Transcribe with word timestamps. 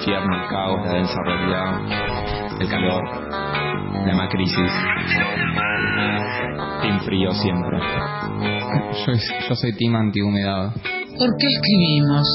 infierno, 0.00 0.42
el 0.42 0.48
caos, 0.48 0.80
la 0.86 0.92
densa 0.94 1.16
realidad, 1.24 2.60
el 2.60 2.68
calor, 2.68 3.02
la 4.06 4.14
macrisis. 4.14 4.72
Team 6.82 7.00
frío 7.04 7.32
siempre. 7.32 7.78
Yo, 9.06 9.12
yo 9.48 9.54
soy 9.54 9.72
team 9.76 9.94
antihumedad. 9.96 10.72
¿Por 10.72 11.36
qué 11.36 11.46
escribimos? 11.46 12.26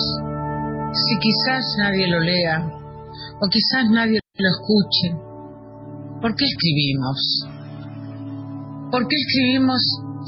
Si 0.93 1.19
quizás 1.19 1.63
nadie 1.79 2.07
lo 2.07 2.19
lea, 2.19 2.69
o 3.41 3.47
quizás 3.49 3.89
nadie 3.89 4.19
lo 4.37 4.49
escuche, 4.49 5.17
¿por 6.21 6.35
qué 6.35 6.45
escribimos? 6.45 7.49
¿Por 8.91 9.07
qué 9.07 9.15
escribimos 9.15 9.81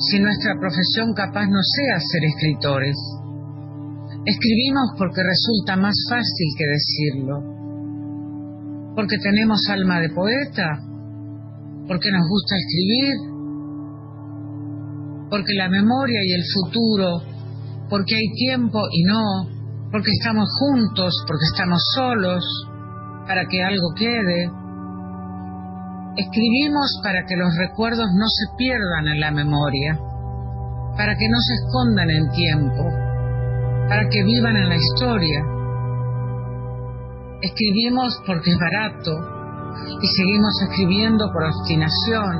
si 0.10 0.20
nuestra 0.20 0.56
profesión 0.60 1.14
capaz 1.14 1.46
no 1.46 1.62
sea 1.62 2.00
ser 2.00 2.24
escritores? 2.26 2.96
Escribimos 4.28 4.92
porque 4.98 5.24
resulta 5.24 5.78
más 5.78 5.96
fácil 6.10 6.48
que 6.58 6.68
decirlo. 6.68 7.36
Porque 8.94 9.16
tenemos 9.24 9.62
alma 9.70 10.02
de 10.02 10.10
poeta. 10.10 10.68
Porque 11.88 12.12
nos 12.12 12.28
gusta 12.28 12.56
escribir. 12.60 13.16
Porque 15.30 15.54
la 15.54 15.70
memoria 15.70 16.20
y 16.26 16.34
el 16.34 16.44
futuro. 16.44 17.08
Porque 17.90 18.16
hay 18.16 18.28
tiempo 18.36 18.82
y 18.92 19.04
no. 19.06 19.48
Porque 19.94 20.12
estamos 20.12 20.50
juntos. 20.60 21.14
Porque 21.26 21.46
estamos 21.54 21.82
solos. 21.96 22.44
Para 23.26 23.46
que 23.48 23.64
algo 23.64 23.94
quede. 23.96 24.52
Escribimos 26.18 27.00
para 27.02 27.24
que 27.26 27.38
los 27.38 27.56
recuerdos 27.56 28.08
no 28.14 28.28
se 28.28 28.58
pierdan 28.58 29.08
en 29.08 29.22
la 29.22 29.32
memoria. 29.32 29.98
Para 30.98 31.16
que 31.16 31.30
no 31.30 31.40
se 31.40 31.54
escondan 31.54 32.10
en 32.10 32.30
tiempo 32.32 33.07
para 33.88 34.10
que 34.10 34.24
vivan 34.24 34.56
en 34.58 34.70
la 34.70 34.76
historia. 34.76 35.40
Escribimos 37.42 38.22
porque 38.26 38.52
es 38.52 38.58
barato 38.60 39.12
y 40.02 40.08
seguimos 40.08 40.54
escribiendo 40.68 41.26
por 41.32 41.44
obstinación, 41.44 42.34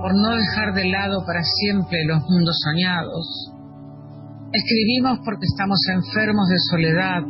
por 0.00 0.14
no 0.14 0.36
dejar 0.36 0.74
de 0.74 0.84
lado 0.86 1.24
para 1.26 1.42
siempre 1.42 2.04
los 2.06 2.22
mundos 2.28 2.56
soñados. 2.62 3.52
Escribimos 4.52 5.18
porque 5.24 5.46
estamos 5.46 5.78
enfermos 5.88 6.46
de 6.48 6.58
soledad, 6.70 7.22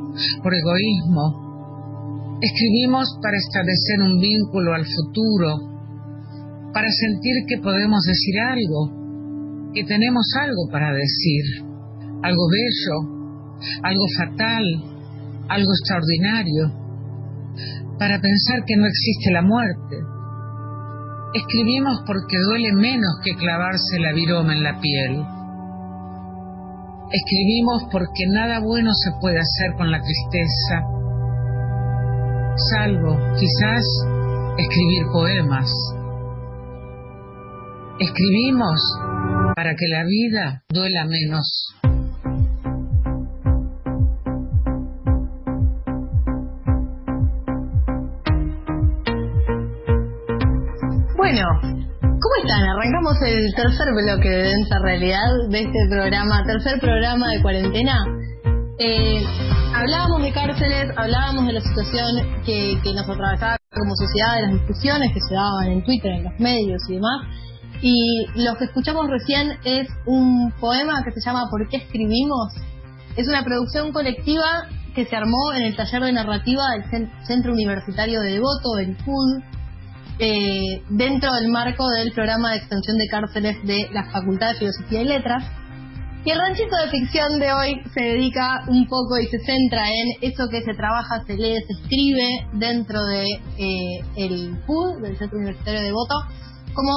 por 0.42 0.52
egoísmo. 0.52 2.36
Escribimos 2.40 3.16
para 3.22 3.36
establecer 3.36 4.02
un 4.02 4.18
vínculo 4.18 4.74
al 4.74 4.84
futuro, 4.84 5.72
para 6.74 6.88
sentir 6.90 7.46
que 7.46 7.62
podemos 7.62 8.02
decir 8.02 8.34
algo, 8.40 9.70
que 9.72 9.84
tenemos 9.84 10.26
algo 10.40 10.68
para 10.72 10.92
decir, 10.92 11.64
algo 12.24 12.42
bello, 12.50 13.11
algo 13.82 14.06
fatal, 14.18 14.64
algo 15.48 15.70
extraordinario, 15.72 16.82
para 17.98 18.20
pensar 18.20 18.64
que 18.66 18.76
no 18.76 18.86
existe 18.86 19.32
la 19.32 19.42
muerte. 19.42 19.96
Escribimos 21.34 22.02
porque 22.06 22.36
duele 22.38 22.72
menos 22.74 23.20
que 23.24 23.34
clavarse 23.36 23.98
la 24.00 24.12
viroma 24.12 24.52
en 24.52 24.62
la 24.62 24.80
piel. 24.80 25.24
Escribimos 27.12 27.84
porque 27.90 28.26
nada 28.28 28.60
bueno 28.60 28.90
se 28.92 29.12
puede 29.20 29.38
hacer 29.38 29.76
con 29.76 29.90
la 29.90 30.00
tristeza, 30.00 30.82
salvo 32.70 33.18
quizás 33.38 33.84
escribir 34.58 35.06
poemas. 35.12 35.70
Escribimos 37.98 38.80
para 39.54 39.74
que 39.74 39.88
la 39.88 40.04
vida 40.04 40.64
duela 40.70 41.04
menos. 41.04 41.81
El 53.20 53.54
tercer 53.54 53.86
bloque 53.92 54.28
de 54.28 54.42
Densa 54.48 54.78
Realidad 54.80 55.28
de 55.50 55.60
este 55.60 55.78
programa, 55.90 56.42
tercer 56.46 56.80
programa 56.80 57.28
de 57.30 57.42
cuarentena. 57.42 58.06
Eh, 58.78 59.22
hablábamos 59.74 60.22
de 60.22 60.32
cárceles, 60.32 60.90
hablábamos 60.96 61.46
de 61.46 61.52
la 61.52 61.60
situación 61.60 62.06
que, 62.46 62.74
nos 62.82 63.08
atravesaba 63.08 63.58
como 63.70 63.94
sociedad, 63.96 64.36
de 64.36 64.42
las 64.42 64.52
discusiones 64.52 65.12
que 65.12 65.20
se 65.20 65.34
daban 65.34 65.68
en 65.68 65.84
Twitter, 65.84 66.10
en 66.10 66.24
los 66.24 66.40
medios 66.40 66.82
y 66.88 66.94
demás. 66.94 67.20
Y 67.82 68.26
lo 68.42 68.56
que 68.56 68.64
escuchamos 68.64 69.06
recién 69.08 69.58
es 69.62 69.88
un 70.06 70.50
poema 70.58 71.04
que 71.04 71.12
se 71.12 71.20
llama 71.20 71.48
¿Por 71.50 71.68
qué 71.68 71.76
escribimos? 71.76 72.54
Es 73.16 73.28
una 73.28 73.44
producción 73.44 73.92
colectiva 73.92 74.68
que 74.94 75.04
se 75.04 75.14
armó 75.14 75.52
en 75.54 75.64
el 75.64 75.76
taller 75.76 76.02
de 76.02 76.12
narrativa 76.12 76.62
del 76.72 77.10
Centro 77.26 77.52
Universitario 77.52 78.22
de 78.22 78.32
Devoto, 78.32 78.78
el 78.78 78.96
FUD, 78.96 79.42
eh, 80.24 80.80
dentro 80.88 81.32
del 81.32 81.48
marco 81.50 81.84
del 81.90 82.12
programa 82.12 82.52
de 82.52 82.58
extensión 82.58 82.96
de 82.96 83.08
cárceles 83.08 83.56
de 83.64 83.88
la 83.92 84.04
Facultad 84.12 84.52
de 84.52 84.58
Filosofía 84.60 85.02
y 85.02 85.04
Letras. 85.04 85.44
Y 86.24 86.30
el 86.30 86.38
ranchito 86.38 86.76
de 86.76 86.90
ficción 86.90 87.40
de 87.40 87.52
hoy 87.52 87.82
se 87.92 88.00
dedica 88.00 88.62
un 88.68 88.86
poco 88.86 89.18
y 89.18 89.26
se 89.26 89.40
centra 89.40 89.82
en 89.88 90.30
eso 90.30 90.48
que 90.48 90.62
se 90.62 90.74
trabaja, 90.74 91.24
se 91.26 91.36
lee, 91.36 91.56
se 91.66 91.72
escribe 91.82 92.46
dentro 92.52 93.04
de 93.04 93.24
eh, 93.24 94.04
el 94.16 94.56
PUD, 94.64 95.02
del 95.02 95.18
Centro 95.18 95.38
Universitario 95.38 95.82
de 95.82 95.90
Voto, 95.90 96.14
como 96.72 96.92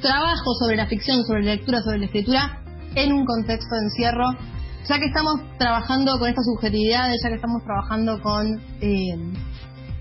trabajo 0.00 0.54
sobre 0.58 0.76
la 0.76 0.86
ficción, 0.86 1.22
sobre 1.26 1.44
la 1.44 1.56
lectura, 1.56 1.82
sobre 1.82 1.98
la 1.98 2.06
escritura 2.06 2.62
en 2.94 3.12
un 3.12 3.26
contexto 3.26 3.74
de 3.74 3.82
encierro. 3.82 4.30
Ya 4.88 4.98
que 4.98 5.04
estamos 5.04 5.34
trabajando 5.58 6.18
con 6.18 6.30
estas 6.30 6.46
subjetividades, 6.46 7.20
ya 7.22 7.28
que 7.28 7.36
estamos 7.36 7.62
trabajando 7.64 8.18
con 8.22 8.46
eh, 8.80 9.14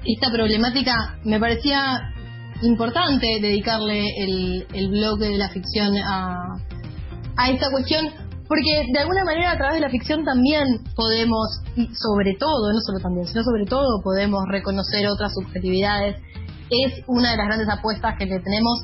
esta 0.05 0.31
problemática, 0.31 1.19
me 1.25 1.37
parecía 1.37 1.99
importante 2.61 3.27
dedicarle 3.41 4.03
el, 4.17 4.67
el 4.73 4.89
bloque 4.89 5.25
de 5.25 5.37
la 5.37 5.49
ficción 5.49 5.97
a, 5.97 6.55
a 7.37 7.49
esta 7.49 7.69
cuestión, 7.71 8.07
porque 8.47 8.85
de 8.91 8.99
alguna 8.99 9.23
manera 9.23 9.51
a 9.51 9.57
través 9.57 9.75
de 9.75 9.81
la 9.81 9.89
ficción 9.89 10.23
también 10.23 10.83
podemos, 10.95 11.61
y 11.75 11.87
sobre 11.93 12.33
todo, 12.37 12.73
no 12.73 12.79
solo 12.81 12.99
también, 12.99 13.25
sino 13.27 13.43
sobre 13.43 13.65
todo 13.65 14.01
podemos 14.03 14.43
reconocer 14.49 15.07
otras 15.07 15.33
subjetividades. 15.33 16.21
Es 16.69 17.03
una 17.07 17.31
de 17.31 17.37
las 17.37 17.47
grandes 17.47 17.69
apuestas 17.69 18.15
que 18.17 18.25
le 18.25 18.39
tenemos 18.39 18.83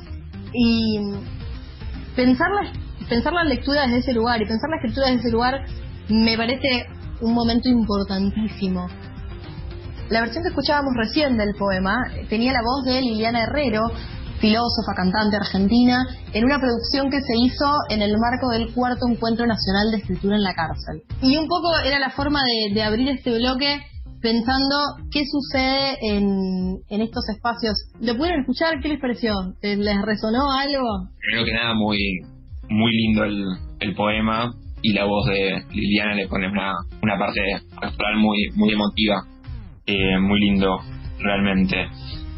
y 0.52 0.98
pensar 2.16 2.48
la, 2.50 2.72
pensar 3.08 3.32
la 3.32 3.44
lectura 3.44 3.82
desde 3.82 3.98
ese 3.98 4.12
lugar 4.12 4.40
y 4.42 4.46
pensar 4.46 4.70
la 4.70 4.76
escritura 4.76 5.06
desde 5.06 5.20
ese 5.20 5.30
lugar 5.30 5.64
me 6.08 6.36
parece 6.36 6.86
un 7.20 7.34
momento 7.34 7.68
importantísimo 7.68 8.88
la 10.10 10.20
versión 10.20 10.42
que 10.42 10.48
escuchábamos 10.48 10.94
recién 10.96 11.36
del 11.36 11.54
poema 11.54 11.94
tenía 12.30 12.52
la 12.52 12.62
voz 12.62 12.84
de 12.86 13.02
Liliana 13.02 13.42
Herrero, 13.42 13.82
filósofa, 14.40 14.94
cantante 14.96 15.36
argentina, 15.36 16.06
en 16.32 16.44
una 16.44 16.58
producción 16.58 17.10
que 17.10 17.20
se 17.20 17.34
hizo 17.36 17.66
en 17.90 18.00
el 18.00 18.16
marco 18.18 18.48
del 18.50 18.72
cuarto 18.72 19.06
Encuentro 19.06 19.46
Nacional 19.46 19.90
de 19.90 19.98
Escritura 19.98 20.36
en 20.36 20.42
la 20.42 20.54
Cárcel. 20.54 21.02
Y 21.20 21.36
un 21.36 21.46
poco 21.46 21.68
era 21.84 21.98
la 21.98 22.10
forma 22.10 22.40
de, 22.72 22.82
abrir 22.82 23.08
este 23.08 23.36
bloque 23.36 23.80
pensando 24.22 24.76
qué 25.12 25.24
sucede 25.26 25.98
en, 26.00 26.78
estos 26.88 27.28
espacios. 27.28 27.74
¿Lo 28.00 28.16
pudieron 28.16 28.40
escuchar? 28.40 28.80
¿Qué 28.80 28.88
les 28.88 29.00
pareció? 29.00 29.32
¿Les 29.60 30.02
resonó 30.06 30.50
algo? 30.52 31.10
Primero 31.20 31.44
que 31.44 31.52
nada, 31.52 31.74
muy, 31.74 31.98
muy 32.70 32.92
lindo 32.92 33.24
el, 33.24 33.94
poema 33.94 34.52
y 34.80 34.92
la 34.92 35.04
voz 35.04 35.26
de 35.26 35.64
Liliana 35.72 36.14
le 36.14 36.28
pone 36.28 36.48
una, 36.48 36.72
una 37.02 37.18
parte 37.18 37.40
astral 37.82 38.16
muy, 38.16 38.38
muy 38.54 38.72
emotiva 38.72 39.24
eh, 39.88 40.18
muy 40.18 40.38
lindo 40.38 40.80
realmente. 41.18 41.88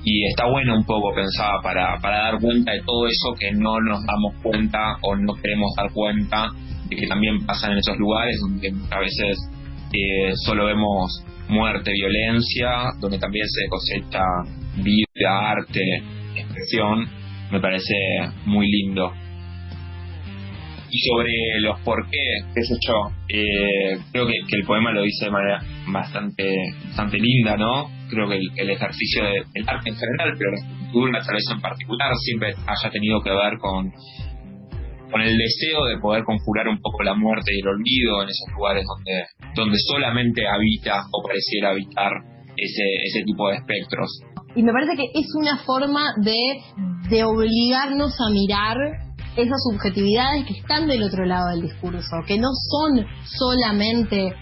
Y 0.04 0.24
está 0.28 0.46
bueno 0.46 0.76
un 0.76 0.84
poco 0.84 1.12
pensar 1.12 1.60
para, 1.62 1.98
para 2.00 2.30
dar 2.30 2.40
cuenta 2.40 2.72
de 2.72 2.80
todo 2.86 3.06
eso 3.08 3.34
que 3.38 3.50
no 3.52 3.80
nos 3.80 4.06
damos 4.06 4.34
cuenta 4.40 4.96
o 5.02 5.16
no 5.16 5.34
queremos 5.34 5.74
dar 5.76 5.92
cuenta 5.92 6.48
de 6.88 6.96
que 6.96 7.06
también 7.08 7.44
pasa 7.44 7.70
en 7.70 7.78
esos 7.78 7.98
lugares 7.98 8.36
donde 8.40 8.72
a 8.90 9.00
veces 9.00 9.36
eh, 9.92 10.32
solo 10.46 10.66
vemos 10.66 11.24
muerte, 11.48 11.92
violencia, 11.92 12.92
donde 13.00 13.18
también 13.18 13.46
se 13.48 13.68
cosecha 13.68 14.22
vida, 14.76 15.50
arte, 15.50 15.80
expresión, 16.36 17.06
me 17.50 17.60
parece 17.60 17.94
muy 18.46 18.70
lindo 18.70 19.12
y 20.90 20.98
sobre 20.98 21.32
los 21.60 21.80
por 21.80 22.08
qué, 22.10 22.18
qué 22.54 22.62
sé 22.62 22.74
yo, 22.86 23.10
eh, 23.28 23.98
creo 24.12 24.26
que, 24.26 24.56
el 24.56 24.64
poema 24.64 24.92
lo 24.92 25.02
dice 25.02 25.26
de 25.26 25.30
manera 25.30 25.62
bastante, 25.92 26.44
bastante 26.86 27.18
linda, 27.18 27.56
¿no? 27.56 27.90
Creo 28.08 28.28
que 28.28 28.36
el, 28.36 28.70
ejercicio 28.70 29.24
del 29.24 29.68
arte 29.68 29.90
en 29.90 29.96
general, 29.96 30.34
pero 30.38 30.50
la 30.50 30.56
escultura 30.56 31.20
tal 31.24 31.34
vez 31.34 31.44
en 31.50 31.60
particular, 31.60 32.12
siempre 32.16 32.54
haya 32.54 32.90
tenido 32.90 33.20
que 33.22 33.30
ver 33.30 33.58
con, 33.58 33.92
con 35.10 35.20
el 35.20 35.36
deseo 35.36 35.84
de 35.86 35.98
poder 35.98 36.24
conjurar 36.24 36.68
un 36.68 36.80
poco 36.80 37.02
la 37.02 37.14
muerte 37.14 37.52
y 37.54 37.60
el 37.60 37.68
olvido 37.68 38.22
en 38.22 38.28
esos 38.28 38.48
lugares 38.56 38.84
donde, 38.86 39.52
donde 39.54 39.76
solamente 39.78 40.42
habita 40.46 41.04
o 41.12 41.22
pareciera 41.22 41.70
habitar 41.70 42.12
ese, 42.56 42.84
ese 43.04 43.24
tipo 43.24 43.48
de 43.48 43.56
espectros. 43.56 44.22
Y 44.56 44.62
me 44.62 44.72
parece 44.72 44.96
que 44.96 45.06
es 45.14 45.26
una 45.38 45.58
forma 45.58 46.02
de, 46.22 46.58
de 47.08 47.24
obligarnos 47.24 48.12
a 48.20 48.30
mirar 48.32 48.76
esas 49.36 49.62
subjetividades 49.70 50.44
que 50.46 50.54
están 50.54 50.88
del 50.88 51.02
otro 51.02 51.24
lado 51.24 51.50
del 51.50 51.62
discurso, 51.62 52.16
que 52.26 52.38
no 52.38 52.48
son 52.68 53.06
solamente 53.24 54.34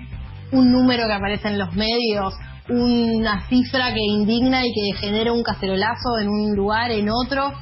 un 0.53 0.73
número 0.73 1.07
que 1.07 1.13
aparece 1.13 1.49
en 1.49 1.59
los 1.59 1.73
medios 1.75 2.35
una 2.69 3.49
cifra 3.49 3.93
que 3.95 4.01
indigna 4.01 4.65
y 4.67 4.73
que 4.73 4.99
genera 4.99 5.33
un 5.33 5.43
cacerolazo 5.43 6.19
en 6.21 6.29
un 6.29 6.55
lugar, 6.55 6.91
en 6.91 7.09
otro, 7.09 7.53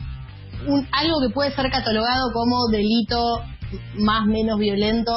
un, 0.66 0.86
algo 0.92 1.20
que 1.20 1.32
puede 1.32 1.52
ser 1.52 1.70
catalogado 1.70 2.32
como 2.32 2.68
delito 2.70 3.40
más 3.98 4.26
menos 4.26 4.58
violento. 4.58 5.12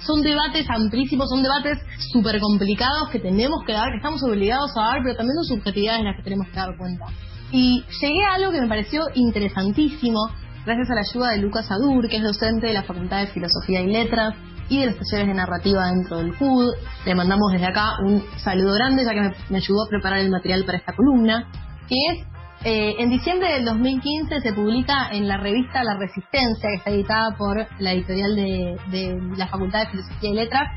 Son 0.00 0.22
debates 0.22 0.66
amplísimos, 0.70 1.28
son 1.28 1.42
debates 1.42 1.78
súper 2.12 2.40
complicados 2.40 3.10
que 3.10 3.18
tenemos 3.18 3.58
que 3.66 3.72
dar, 3.72 3.90
que 3.90 3.96
estamos 3.96 4.22
obligados 4.22 4.70
a 4.76 4.92
dar, 4.92 5.00
pero 5.02 5.16
también 5.16 5.34
son 5.42 5.58
subjetividades 5.58 6.00
en 6.00 6.06
las 6.06 6.16
que 6.16 6.22
tenemos 6.22 6.46
que 6.48 6.56
dar 6.56 6.76
cuenta. 6.78 7.06
Y 7.50 7.84
llegué 8.00 8.24
a 8.24 8.34
algo 8.34 8.52
que 8.52 8.60
me 8.60 8.68
pareció 8.68 9.02
interesantísimo, 9.14 10.20
gracias 10.64 10.88
a 10.90 10.94
la 10.94 11.00
ayuda 11.00 11.30
de 11.32 11.38
Lucas 11.38 11.70
Adur, 11.70 12.08
que 12.08 12.16
es 12.16 12.22
docente 12.22 12.68
de 12.68 12.74
la 12.74 12.84
Facultad 12.84 13.20
de 13.20 13.26
Filosofía 13.28 13.80
y 13.80 13.88
Letras 13.88 14.34
y 14.68 14.80
de 14.80 14.86
los 14.86 14.96
talleres 14.96 15.28
de 15.28 15.34
narrativa 15.34 15.86
dentro 15.90 16.18
del 16.18 16.36
CUD. 16.36 16.74
Le 17.04 17.14
mandamos 17.14 17.52
desde 17.52 17.66
acá 17.66 17.96
un 18.04 18.22
saludo 18.38 18.74
grande, 18.74 19.04
ya 19.04 19.12
que 19.12 19.36
me, 19.50 19.56
ayudó 19.56 19.84
a 19.84 19.88
preparar 19.88 20.20
el 20.20 20.30
material 20.30 20.64
para 20.64 20.78
esta 20.78 20.92
columna, 20.94 21.48
que 21.88 21.96
es 22.10 22.26
eh, 22.64 22.96
en 22.98 23.10
diciembre 23.10 23.52
del 23.52 23.64
2015 23.64 24.40
se 24.40 24.52
publica 24.52 25.10
en 25.12 25.28
la 25.28 25.36
revista 25.36 25.84
La 25.84 25.96
Resistencia, 25.96 26.68
que 26.68 26.76
está 26.76 26.90
editada 26.90 27.36
por 27.36 27.56
la 27.78 27.92
editorial 27.92 28.34
de, 28.34 29.20
la 29.36 29.46
Facultad 29.46 29.84
de 29.84 29.90
Filosofía 29.90 30.30
y 30.30 30.34
Letras, 30.34 30.68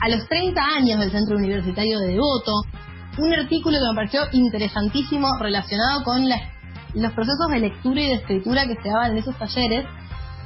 a 0.00 0.08
los 0.10 0.28
30 0.28 0.60
años 0.62 1.00
del 1.00 1.10
Centro 1.10 1.36
Universitario 1.36 2.00
de 2.00 2.08
Devoto, 2.08 2.52
un 3.18 3.32
artículo 3.32 3.78
que 3.78 3.88
me 3.88 3.94
pareció 3.94 4.20
interesantísimo 4.32 5.28
relacionado 5.38 6.02
con 6.04 6.28
los 6.28 7.12
procesos 7.12 7.48
de 7.50 7.60
lectura 7.60 8.00
y 8.00 8.08
de 8.08 8.14
escritura 8.14 8.66
que 8.66 8.76
se 8.82 8.88
daban 8.88 9.12
en 9.12 9.18
esos 9.18 9.36
talleres 9.38 9.86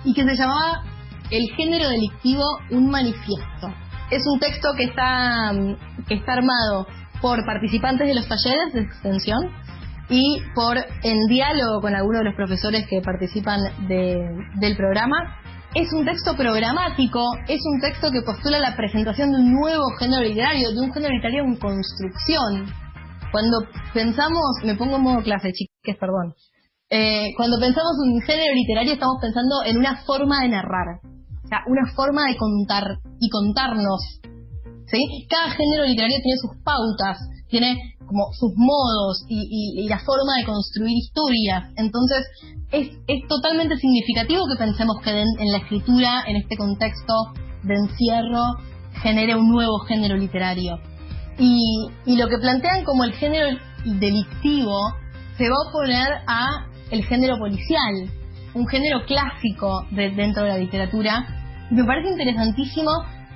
y 0.05 0.15
que 0.15 0.23
se 0.23 0.37
llamaba 0.37 0.85
El 1.31 1.49
género 1.57 1.89
delictivo, 1.89 2.43
un 2.71 2.91
manifiesto. 2.91 3.69
Es 4.11 4.23
un 4.33 4.39
texto 4.39 4.69
que 4.77 4.85
está, 4.85 5.53
mm, 5.53 6.05
que 6.07 6.15
está 6.15 6.35
armado 6.35 6.87
por 7.21 7.45
participantes 7.45 8.07
de 8.07 8.15
los 8.15 8.29
talleres 8.29 8.73
de 8.73 8.83
extensión 8.83 9.51
y 10.09 10.39
por 10.55 10.77
en 11.03 11.27
diálogo 11.29 11.81
con 11.81 11.95
algunos 11.97 12.21
de 12.21 12.27
los 12.27 12.37
profesores 12.37 12.87
que 12.89 13.01
participan 13.01 13.61
de- 13.89 14.31
del 14.61 14.77
programa. 14.77 15.17
Es 15.75 15.93
un 15.93 16.05
texto 16.07 16.37
programático, 16.37 17.21
es 17.49 17.61
un 17.65 17.81
texto 17.81 18.11
que 18.13 18.23
postula 18.23 18.61
la 18.61 18.77
presentación 18.77 19.33
de 19.33 19.39
un 19.39 19.53
nuevo 19.53 19.85
género 19.99 20.23
literario, 20.23 20.71
de 20.71 20.81
un 20.81 20.93
género 20.93 21.13
literario 21.13 21.43
en 21.45 21.57
construcción. 21.57 22.67
Cuando 23.33 23.59
pensamos, 23.93 24.41
me 24.65 24.77
pongo 24.77 24.97
en 24.97 25.03
modo 25.03 25.23
clase, 25.23 25.51
chiques, 25.53 25.97
perdón. 25.99 26.35
Eh, 26.89 27.35
cuando 27.37 27.59
pensamos 27.59 27.93
en 28.07 28.13
un 28.15 28.21
género 28.23 28.55
literario 28.55 28.93
estamos 28.93 29.17
pensando 29.21 29.57
en 29.67 29.77
una 29.77 29.97
forma 30.07 30.43
de 30.43 30.49
narrar, 30.51 31.01
o 31.47 31.49
sea, 31.49 31.61
una 31.67 31.87
forma 31.95 32.27
de 32.29 32.37
contar 32.37 32.99
y 33.21 33.31
contarnos 33.31 34.21
¿sí? 34.91 35.27
Cada 35.29 35.51
género 35.51 35.85
literario 35.87 36.19
tiene 36.23 36.39
sus 36.41 36.63
pautas, 36.63 37.19
tiene 37.49 37.97
como 38.07 38.23
sus 38.39 38.53
modos 38.57 39.25
y, 39.29 39.83
y- 39.85 39.89
la 39.89 39.99
forma 39.99 40.37
de 40.39 40.45
construir 40.45 40.97
historias. 40.97 41.73
Entonces, 41.77 42.25
es, 42.71 42.91
es 43.09 43.29
totalmente 43.29 43.77
significativo 43.79 44.45
que 44.47 44.57
pensemos 44.65 44.97
que 45.03 45.11
den- 45.11 45.39
en 45.41 45.51
la 45.51 45.59
escritura, 45.59 46.23
en 46.29 46.37
este 46.37 46.57
contexto 46.57 47.15
de 47.65 47.75
encierro, 47.75 48.45
genere 49.03 49.35
un 49.35 49.49
nuevo 49.51 49.79
género 49.89 50.17
literario. 50.17 50.79
Y, 51.39 51.89
y 52.07 52.17
lo 52.17 52.29
que 52.29 52.39
plantean 52.39 52.85
como 52.85 53.03
el 53.03 53.13
género 53.13 53.59
delictivo 53.85 54.79
se 55.37 55.49
va 55.49 55.55
a 55.57 55.69
oponer 55.69 56.09
a 56.29 56.67
el 56.93 57.05
género 57.05 57.39
policial, 57.39 58.09
un 58.57 58.67
género 58.67 59.05
clásico 59.07 59.87
de- 59.91 60.11
dentro 60.11 60.43
de 60.45 60.49
la 60.51 60.59
literatura. 60.59 61.27
Me 61.71 61.85
parece 61.85 62.09
interesantísimo 62.11 62.91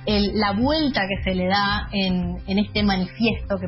el- 0.05 0.31
la 0.33 0.51
vuelta 0.53 1.01
que 1.07 1.23
se 1.23 1.35
le 1.35 1.47
da 1.47 1.87
en, 1.91 2.37
en 2.47 2.57
este 2.59 2.83
manifiesto, 2.83 3.57
que 3.59 3.67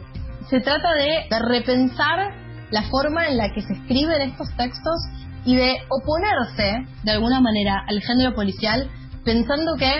se 0.50 0.60
trata 0.62 0.90
de, 0.96 1.28
de 1.30 1.40
repensar 1.48 2.34
la 2.72 2.84
forma 2.84 3.28
en 3.28 3.38
la 3.38 3.50
que 3.54 3.62
se 3.62 3.74
escriben 3.74 4.22
estos 4.22 4.50
textos 4.58 4.98
y 5.46 5.56
de 5.56 5.76
oponerse, 5.90 6.86
de 7.04 7.12
alguna 7.12 7.40
manera, 7.40 7.84
al 7.88 8.02
género 8.02 8.34
policial, 8.34 8.90
pensando 9.24 9.76
que 9.78 9.92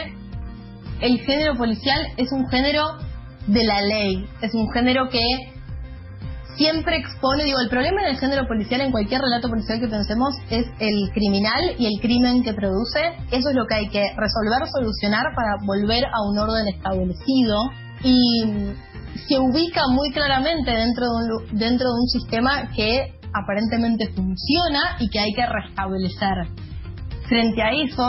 el 1.02 1.20
género 1.20 1.56
policial 1.56 2.00
es 2.18 2.32
un 2.32 2.48
género 2.50 2.84
de 3.48 3.64
la 3.64 3.82
ley, 3.82 4.26
es 4.42 4.54
un 4.54 4.72
género 4.72 5.10
que 5.10 5.22
siempre 6.56 6.98
expone, 6.98 7.46
digo, 7.46 7.60
el 7.60 7.70
problema 7.70 8.04
del 8.04 8.18
género 8.18 8.48
policial 8.48 8.82
en 8.82 8.92
cualquier 8.92 9.22
relato 9.22 9.50
policial 9.50 9.80
que 9.80 9.88
pensemos 9.88 10.36
es 10.50 10.66
el 10.80 11.10
criminal 11.14 11.76
y 11.78 11.86
el 11.86 12.02
crimen 12.02 12.44
que 12.44 12.54
produce. 12.54 13.00
Eso 13.32 13.50
es 13.50 13.56
lo 13.56 13.66
que 13.66 13.76
hay 13.76 13.90
que 13.90 14.04
resolver, 14.16 14.68
solucionar 14.72 15.26
para 15.36 15.56
volver 15.66 16.04
a 16.06 16.22
un 16.30 16.38
orden 16.38 16.68
establecido 16.68 17.56
y 18.04 18.44
se 19.28 19.40
ubica 19.40 19.84
muy 19.90 20.12
claramente 20.12 20.72
dentro 20.72 21.06
de 21.06 21.12
un, 21.12 21.60
dentro 21.60 21.88
de 21.88 22.00
un 22.00 22.08
sistema 22.08 22.70
que 22.76 23.14
aparentemente 23.34 24.10
funciona 24.10 24.98
y 25.00 25.10
que 25.10 25.20
hay 25.20 25.34
que 25.34 25.46
restablecer. 25.46 26.48
Frente 27.28 27.62
a 27.62 27.72
eso, 27.72 28.08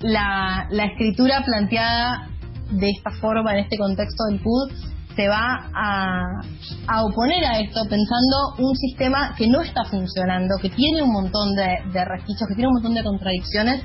la, 0.00 0.66
la 0.70 0.84
escritura 0.84 1.42
planteada 1.44 2.28
de 2.70 2.90
esta 2.90 3.10
forma, 3.20 3.52
en 3.52 3.64
este 3.64 3.76
contexto 3.76 4.24
del 4.30 4.40
PUD, 4.40 4.72
se 5.14 5.28
va 5.28 5.70
a, 5.74 7.02
oponer 7.04 7.44
a 7.44 7.58
esto 7.60 7.82
pensando 7.88 8.54
un 8.58 8.74
sistema 8.76 9.34
que 9.36 9.48
no 9.48 9.60
está 9.60 9.84
funcionando, 9.84 10.54
que 10.60 10.70
tiene 10.70 11.02
un 11.02 11.12
montón 11.12 11.54
de, 11.54 11.78
de 11.92 12.04
resquicios, 12.04 12.48
que 12.48 12.54
tiene 12.54 12.68
un 12.68 12.74
montón 12.74 12.94
de 12.94 13.02
contradicciones 13.02 13.82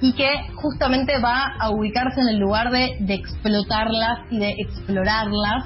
y 0.00 0.12
que 0.14 0.30
justamente 0.56 1.18
va 1.20 1.54
a 1.60 1.70
ubicarse 1.70 2.20
en 2.20 2.28
el 2.28 2.38
lugar 2.38 2.70
de, 2.70 2.96
de 3.00 3.14
explotarlas 3.14 4.18
y 4.30 4.38
de 4.38 4.54
explorarlas 4.58 5.64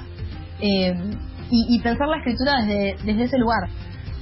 eh, 0.59 0.93
y, 1.49 1.75
y 1.75 1.79
pensar 1.79 2.07
la 2.07 2.17
escritura 2.17 2.61
desde, 2.61 2.97
desde 3.03 3.23
ese 3.23 3.37
lugar. 3.37 3.69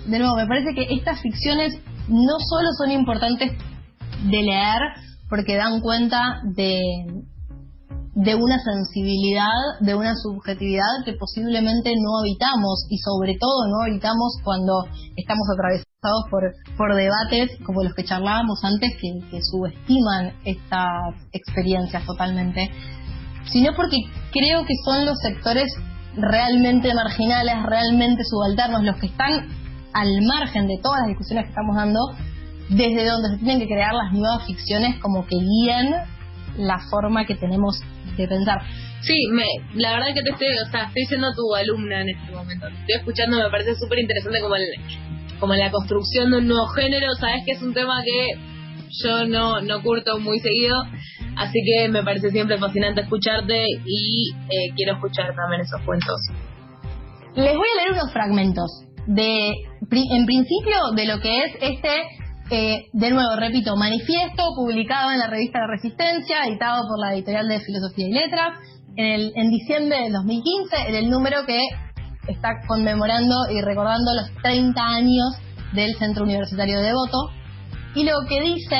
De 0.07 0.19
nuevo, 0.19 0.35
me 0.35 0.45
parece 0.45 0.73
que 0.73 0.93
estas 0.93 1.19
ficciones 1.21 1.73
no 2.07 2.37
solo 2.39 2.69
son 2.77 2.91
importantes 2.91 3.51
de 4.23 4.41
leer 4.43 4.79
porque 5.29 5.55
dan 5.55 5.81
cuenta 5.81 6.41
de, 6.55 6.81
de 8.15 8.33
una 8.33 8.57
sensibilidad, 8.59 9.51
de 9.81 9.93
una 9.93 10.15
subjetividad 10.15 11.03
que 11.03 11.13
posiblemente 11.19 11.91
no 12.01 12.19
habitamos 12.19 12.85
y 12.89 12.97
sobre 12.99 13.35
todo 13.37 13.67
no 13.67 13.83
habitamos 13.83 14.39
cuando 14.41 14.85
estamos 15.17 15.43
atravesados 15.53 16.23
por, 16.31 16.43
por 16.77 16.95
debates 16.95 17.51
como 17.65 17.83
los 17.83 17.93
que 17.93 18.05
charlábamos 18.05 18.63
antes 18.63 18.93
que, 19.01 19.19
que 19.29 19.39
subestiman 19.41 20.31
estas 20.45 21.27
experiencias 21.33 22.05
totalmente, 22.05 22.71
sino 23.51 23.75
porque 23.75 23.97
creo 24.31 24.65
que 24.65 24.75
son 24.85 25.05
los 25.05 25.17
sectores 25.21 25.67
realmente 26.15 26.93
marginales, 26.93 27.63
realmente 27.63 28.23
subalternos, 28.23 28.83
los 28.83 28.95
que 28.95 29.07
están 29.07 29.49
al 29.93 30.21
margen 30.21 30.67
de 30.67 30.79
todas 30.81 31.01
las 31.01 31.09
discusiones 31.09 31.45
que 31.45 31.49
estamos 31.49 31.75
dando, 31.75 31.99
desde 32.69 33.05
donde 33.05 33.29
se 33.31 33.37
tienen 33.39 33.59
que 33.59 33.67
crear 33.67 33.93
las 33.93 34.13
nuevas 34.13 34.45
ficciones 34.47 35.01
como 35.01 35.25
que 35.25 35.35
guíen 35.35 36.14
la 36.57 36.79
forma 36.89 37.25
que 37.25 37.35
tenemos 37.35 37.79
de 38.17 38.27
pensar. 38.27 38.61
Sí, 39.01 39.15
me, 39.31 39.45
la 39.75 39.93
verdad 39.93 40.13
que 40.13 40.21
te 40.21 40.31
estoy, 40.31 40.47
o 40.47 40.71
sea, 40.71 40.85
estoy 40.85 41.05
siendo 41.05 41.27
tu 41.33 41.53
alumna 41.53 42.01
en 42.01 42.09
este 42.09 42.31
momento. 42.31 42.67
Te 42.67 42.73
estoy 42.73 42.95
escuchando, 42.95 43.37
me 43.37 43.49
parece 43.49 43.75
súper 43.75 43.99
interesante 43.99 44.41
como, 44.41 44.55
el, 44.55 44.63
como 45.39 45.53
la 45.53 45.71
construcción 45.71 46.31
de 46.31 46.37
un 46.37 46.47
nuevo 46.47 46.67
género. 46.67 47.13
Sabes 47.15 47.43
que 47.45 47.51
es 47.51 47.61
un 47.61 47.73
tema 47.73 48.01
que 48.03 48.27
yo 49.03 49.25
no, 49.25 49.61
no 49.61 49.81
curto 49.83 50.19
muy 50.19 50.39
seguido, 50.39 50.81
así 51.35 51.59
que 51.65 51.89
me 51.89 52.03
parece 52.03 52.31
siempre 52.31 52.57
fascinante 52.57 53.01
escucharte 53.01 53.65
y 53.85 54.31
eh, 54.49 54.73
quiero 54.75 54.93
escuchar 54.93 55.35
también 55.35 55.61
esos 55.61 55.81
cuentos. 55.81 56.15
Les 57.35 57.53
voy 57.53 57.67
a 57.73 57.81
leer 57.81 57.91
unos 57.93 58.13
fragmentos 58.13 58.85
de, 59.07 59.49
en 59.49 60.25
principio, 60.25 60.91
de 60.95 61.05
lo 61.05 61.19
que 61.19 61.43
es 61.43 61.51
este, 61.61 61.89
eh, 62.51 62.85
de 62.93 63.09
nuevo, 63.11 63.35
repito, 63.37 63.75
manifiesto 63.75 64.43
publicado 64.55 65.11
en 65.11 65.19
la 65.19 65.27
revista 65.27 65.59
La 65.59 65.67
Resistencia, 65.67 66.45
editado 66.45 66.83
por 66.87 66.99
la 66.99 67.13
editorial 67.15 67.47
de 67.47 67.59
Filosofía 67.59 68.07
y 68.07 68.11
Letras, 68.13 68.59
en, 68.95 69.05
el, 69.05 69.31
en 69.35 69.49
diciembre 69.49 70.01
del 70.03 70.13
2015, 70.13 70.75
en 70.89 70.95
el 70.95 71.09
número 71.09 71.45
que 71.45 71.59
está 72.27 72.49
conmemorando 72.67 73.35
y 73.51 73.61
recordando 73.61 74.11
los 74.13 74.31
30 74.43 74.81
años 74.81 75.25
del 75.73 75.95
Centro 75.97 76.23
Universitario 76.23 76.79
de 76.79 76.85
Devoto. 76.85 77.17
Y 77.95 78.03
lo 78.03 78.13
que 78.27 78.41
dice, 78.41 78.77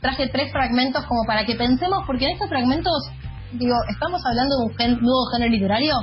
traje 0.00 0.28
tres 0.28 0.50
fragmentos 0.52 1.04
como 1.06 1.22
para 1.26 1.44
que 1.44 1.54
pensemos, 1.54 2.04
porque 2.06 2.26
en 2.26 2.32
estos 2.32 2.48
fragmentos, 2.48 2.92
digo, 3.52 3.74
estamos 3.90 4.20
hablando 4.26 4.54
de 4.58 4.64
un 4.66 4.76
gen- 4.76 5.00
nuevo 5.00 5.26
género 5.32 5.50
literario, 5.52 5.94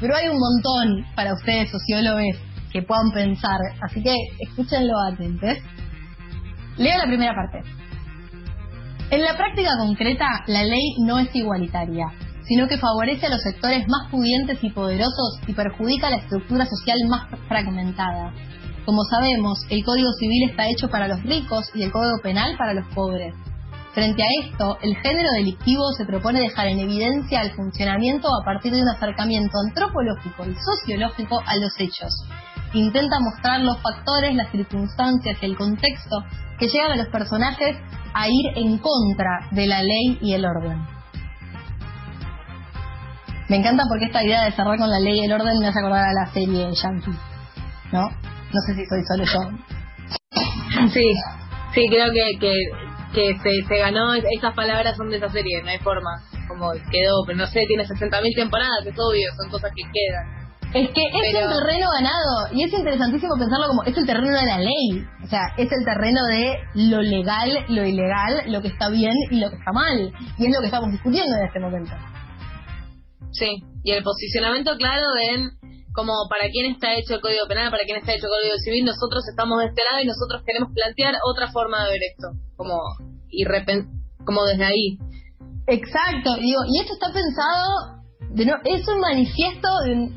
pero 0.00 0.14
hay 0.16 0.28
un 0.28 0.38
montón 0.38 1.06
para 1.14 1.34
ustedes, 1.34 1.70
sociólogos, 1.70 2.36
que 2.72 2.82
puedan 2.82 3.10
pensar. 3.12 3.58
Así 3.82 4.02
que 4.02 4.14
escúchenlo 4.40 4.92
atentos. 5.12 5.56
Leo 6.78 6.96
la 6.96 7.06
primera 7.06 7.34
parte. 7.34 7.62
En 9.10 9.22
la 9.22 9.36
práctica 9.36 9.70
concreta, 9.78 10.26
la 10.46 10.62
ley 10.62 10.94
no 11.00 11.18
es 11.18 11.34
igualitaria, 11.34 12.06
sino 12.42 12.68
que 12.68 12.78
favorece 12.78 13.26
a 13.26 13.30
los 13.30 13.42
sectores 13.42 13.88
más 13.88 14.08
pudientes 14.10 14.62
y 14.62 14.70
poderosos 14.70 15.40
y 15.48 15.54
perjudica 15.54 16.06
a 16.06 16.10
la 16.10 16.18
estructura 16.18 16.64
social 16.66 16.98
más 17.08 17.28
fragmentada. 17.48 18.32
Como 18.84 19.02
sabemos, 19.04 19.58
el 19.70 19.84
Código 19.84 20.12
Civil 20.20 20.50
está 20.50 20.68
hecho 20.68 20.88
para 20.88 21.08
los 21.08 21.22
ricos 21.24 21.68
y 21.74 21.82
el 21.82 21.90
Código 21.90 22.20
Penal 22.22 22.56
para 22.56 22.74
los 22.74 22.86
pobres. 22.94 23.34
Frente 23.92 24.22
a 24.22 24.26
esto, 24.44 24.78
el 24.80 24.94
género 24.98 25.28
delictivo 25.36 25.82
se 25.96 26.04
propone 26.04 26.40
dejar 26.40 26.68
en 26.68 26.78
evidencia 26.78 27.40
el 27.40 27.52
funcionamiento 27.52 28.28
a 28.28 28.44
partir 28.44 28.72
de 28.72 28.82
un 28.82 28.88
acercamiento 28.88 29.58
antropológico 29.66 30.44
y 30.44 30.54
sociológico 30.54 31.42
a 31.44 31.56
los 31.56 31.72
hechos. 31.80 32.12
Intenta 32.74 33.16
mostrar 33.20 33.60
los 33.60 33.80
factores, 33.80 34.34
las 34.34 34.50
circunstancias 34.50 35.38
y 35.40 35.46
el 35.46 35.56
contexto 35.56 36.16
que 36.58 36.68
llevan 36.68 36.92
a 36.92 36.96
los 36.96 37.08
personajes 37.08 37.76
a 38.14 38.28
ir 38.28 38.46
en 38.56 38.78
contra 38.78 39.48
de 39.52 39.66
la 39.66 39.82
ley 39.82 40.18
y 40.20 40.34
el 40.34 40.44
orden. 40.44 40.78
Me 43.48 43.56
encanta 43.56 43.84
porque 43.88 44.06
esta 44.06 44.22
idea 44.22 44.44
de 44.44 44.52
cerrar 44.52 44.76
con 44.76 44.90
la 44.90 45.00
ley 45.00 45.20
y 45.20 45.24
el 45.24 45.32
orden 45.32 45.58
me 45.58 45.68
hace 45.68 45.78
acordar 45.78 46.08
a 46.08 46.12
la 46.12 46.26
serie 46.32 46.68
Yankee, 46.70 47.16
¿no? 47.92 48.02
No 48.02 48.60
sé 48.66 48.74
si 48.74 48.84
soy 48.84 49.02
solo 49.04 49.24
yo. 49.24 49.40
Sí, 50.92 51.12
sí, 51.74 51.86
creo 51.88 52.12
que, 52.12 52.60
que, 53.14 53.64
se 53.66 53.78
ganó, 53.78 54.14
esas 54.14 54.54
palabras 54.54 54.96
son 54.96 55.08
de 55.08 55.16
esa 55.16 55.30
serie, 55.30 55.62
no 55.62 55.70
hay 55.70 55.78
forma, 55.78 56.22
como 56.46 56.70
quedó, 56.90 57.24
pero 57.26 57.38
no 57.38 57.46
sé, 57.46 57.64
tiene 57.66 57.84
60.000 57.84 58.36
temporadas, 58.36 58.86
es 58.86 58.94
obvio, 58.98 59.30
son 59.34 59.50
cosas 59.50 59.72
que 59.74 59.82
quedan. 59.82 60.37
Es 60.74 60.90
que 60.90 61.00
es 61.00 61.32
Pero- 61.32 61.46
un 61.46 61.52
terreno 61.54 61.86
ganado 61.90 62.52
y 62.52 62.62
es 62.62 62.72
interesantísimo 62.72 63.34
pensarlo 63.38 63.68
como 63.68 63.82
es 63.84 63.96
el 63.96 64.04
terreno 64.04 64.36
de 64.36 64.46
la 64.46 64.58
ley, 64.58 65.02
o 65.24 65.26
sea, 65.26 65.40
es 65.56 65.70
el 65.72 65.82
terreno 65.84 66.20
de 66.26 66.58
lo 66.74 67.00
legal, 67.00 67.48
lo 67.68 67.86
ilegal, 67.86 68.42
lo 68.52 68.60
que 68.60 68.68
está 68.68 68.90
bien 68.90 69.14
y 69.30 69.40
lo 69.40 69.48
que 69.48 69.56
está 69.56 69.72
mal, 69.72 70.12
y 70.36 70.46
es 70.46 70.54
lo 70.54 70.60
que 70.60 70.66
estamos 70.66 70.90
discutiendo 70.92 71.36
en 71.36 71.46
este 71.46 71.60
momento. 71.60 71.92
Sí, 73.32 73.62
y 73.82 73.92
el 73.92 74.02
posicionamiento 74.02 74.76
claro 74.76 75.06
en 75.30 75.50
como 75.94 76.12
para 76.30 76.48
quién 76.52 76.70
está 76.72 76.94
hecho 76.94 77.14
el 77.14 77.20
Código 77.20 77.46
Penal, 77.48 77.70
para 77.70 77.82
quién 77.84 77.96
está 77.98 78.12
hecho 78.12 78.26
el 78.26 78.30
Código 78.38 78.56
Civil, 78.62 78.84
nosotros 78.84 79.24
estamos 79.28 79.58
de 79.60 79.66
este 79.66 79.82
lado 79.90 80.02
y 80.02 80.06
nosotros 80.06 80.42
queremos 80.46 80.68
plantear 80.74 81.14
otra 81.24 81.50
forma 81.50 81.84
de 81.84 81.90
ver 81.92 82.02
esto, 82.12 82.28
como 82.56 82.76
y 83.30 83.44
repen- 83.44 83.88
como 84.24 84.44
desde 84.44 84.64
ahí. 84.64 84.98
Exacto, 85.66 86.36
digo, 86.36 86.60
y 86.68 86.80
esto 86.80 86.92
está 86.94 87.12
pensado, 87.12 87.97
de 88.30 88.44
no, 88.46 88.54
es 88.64 88.86
un 88.88 89.00
manifiesto 89.00 89.68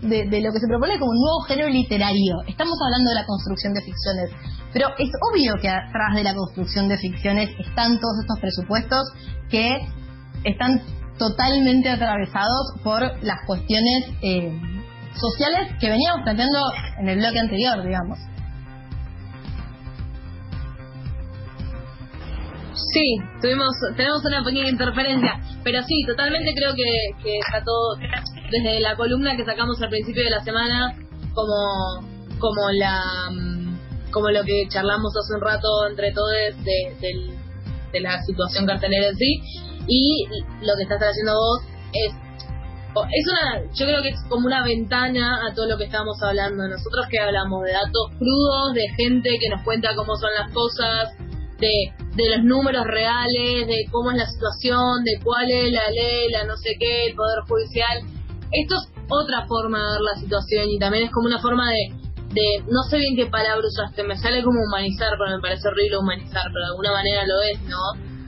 de, 0.01 0.27
de- 0.27 0.41
lo 0.41 0.51
que 0.51 0.59
se 0.59 0.67
propone 0.67 0.99
como 0.99 1.11
un 1.11 1.19
nuevo 1.19 1.39
género 1.47 1.69
literario. 1.69 2.35
Estamos 2.47 2.77
hablando 2.85 3.09
de 3.09 3.15
la 3.15 3.25
construcción 3.25 3.73
de 3.73 3.81
ficciones, 3.81 4.29
pero 4.73 4.87
es 4.99 5.09
obvio 5.31 5.53
que 5.61 5.69
atrás 5.69 6.15
de 6.15 6.23
la 6.23 6.35
construcción 6.35 6.87
de 6.89 6.97
ficciones 6.97 7.49
están 7.59 7.99
todos 7.99 8.19
estos 8.21 8.39
presupuestos 8.39 9.01
que 9.49 9.87
están 10.43 10.81
totalmente 11.17 11.89
atravesados 11.89 12.73
por 12.83 13.01
las 13.23 13.37
cuestiones 13.45 14.09
eh, 14.21 14.51
sociales 15.15 15.71
que 15.79 15.89
veníamos 15.89 16.21
planteando 16.23 16.59
en 16.99 17.09
el 17.09 17.17
bloque 17.19 17.39
anterior, 17.39 17.83
digamos. 17.83 18.17
Sí, 22.93 23.17
tuvimos, 23.41 23.73
tenemos 23.95 24.23
una 24.25 24.43
pequeña 24.43 24.69
interferencia, 24.69 25.39
pero 25.63 25.81
sí, 25.83 25.95
totalmente 26.07 26.53
creo 26.55 26.73
que, 26.73 26.83
que 27.23 27.37
está 27.37 27.63
todo 27.63 27.95
desde 28.51 28.79
la 28.81 28.95
columna 28.95 29.35
que 29.37 29.45
sacamos 29.45 29.81
al 29.81 29.89
principio 29.89 30.23
de 30.23 30.29
la 30.31 30.43
semana, 30.43 30.93
como, 31.33 32.05
como 32.39 32.69
la, 32.71 33.29
mm, 33.31 34.11
como 34.11 34.29
lo 34.29 34.43
que 34.43 34.67
charlamos 34.69 35.13
hace 35.15 35.35
un 35.35 35.41
rato 35.41 35.67
entre 35.89 36.11
todos 36.11 36.31
de, 36.65 36.95
del- 36.99 37.31
de 37.93 37.99
la 38.01 38.21
situación 38.23 38.65
cartelera 38.65 39.07
en 39.09 39.15
sí, 39.15 39.41
y 39.87 40.25
lo 40.61 40.73
que 40.77 40.83
estás 40.83 40.99
haciendo 41.01 41.33
vos 41.33 41.61
es, 41.93 42.13
es 42.13 43.25
una, 43.31 43.63
yo 43.73 43.85
creo 43.85 44.01
que 44.01 44.09
es 44.09 44.19
como 44.29 44.47
una 44.47 44.63
ventana 44.63 45.39
a 45.49 45.53
todo 45.53 45.65
lo 45.67 45.77
que 45.77 45.85
estamos 45.85 46.21
hablando. 46.21 46.67
Nosotros 46.67 47.05
que 47.09 47.19
hablamos 47.19 47.63
de 47.63 47.71
datos 47.71 48.09
crudos, 48.17 48.73
de 48.73 48.87
gente 48.97 49.29
que 49.39 49.49
nos 49.49 49.61
cuenta 49.63 49.95
cómo 49.95 50.15
son 50.17 50.29
las 50.37 50.51
cosas, 50.53 51.09
de, 51.59 51.69
de 52.15 52.29
los 52.37 52.43
números 52.43 52.85
reales, 52.85 53.67
de 53.67 53.85
cómo 53.91 54.11
es 54.11 54.17
la 54.17 54.27
situación, 54.27 55.03
de 55.03 55.19
cuál 55.23 55.49
es 55.49 55.71
la 55.71 55.89
ley, 55.91 56.29
la 56.29 56.43
no 56.43 56.57
sé 56.57 56.75
qué, 56.79 57.05
el 57.07 57.15
poder 57.15 57.39
judicial. 57.47 58.01
Esto 58.51 58.75
es 58.75 58.89
otra 59.07 59.45
forma 59.47 59.79
de 59.79 59.91
ver 59.93 60.01
la 60.01 60.19
situación 60.19 60.69
y 60.69 60.79
también 60.79 61.05
es 61.05 61.11
como 61.11 61.27
una 61.27 61.39
forma 61.39 61.69
de, 61.71 61.93
de 62.33 62.63
no 62.69 62.83
sé 62.89 62.97
bien 62.97 63.15
qué 63.15 63.25
palabra 63.27 63.65
usaste, 63.65 64.03
me 64.03 64.17
sale 64.17 64.43
como 64.43 64.59
humanizar, 64.61 65.13
pero 65.17 65.35
me 65.37 65.41
parece 65.41 65.67
horrible 65.67 65.97
humanizar, 65.97 66.43
pero 66.51 66.65
de 66.65 66.71
alguna 66.71 66.91
manera 66.91 67.25
lo 67.25 67.41
es, 67.43 67.61
¿no? 67.63 67.79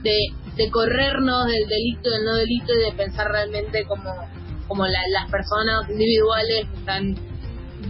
De, 0.02 0.16
de 0.56 0.70
corrernos 0.70 1.46
del 1.46 1.66
delito, 1.68 2.08
del 2.10 2.24
no 2.24 2.34
delito 2.36 2.72
y 2.72 2.84
de 2.90 2.92
pensar 2.96 3.28
realmente 3.30 3.84
como, 3.84 4.10
como 4.68 4.86
la- 4.86 5.08
las 5.10 5.30
personas 5.30 5.88
individuales 5.90 6.66
que 6.70 6.78
están 6.78 7.14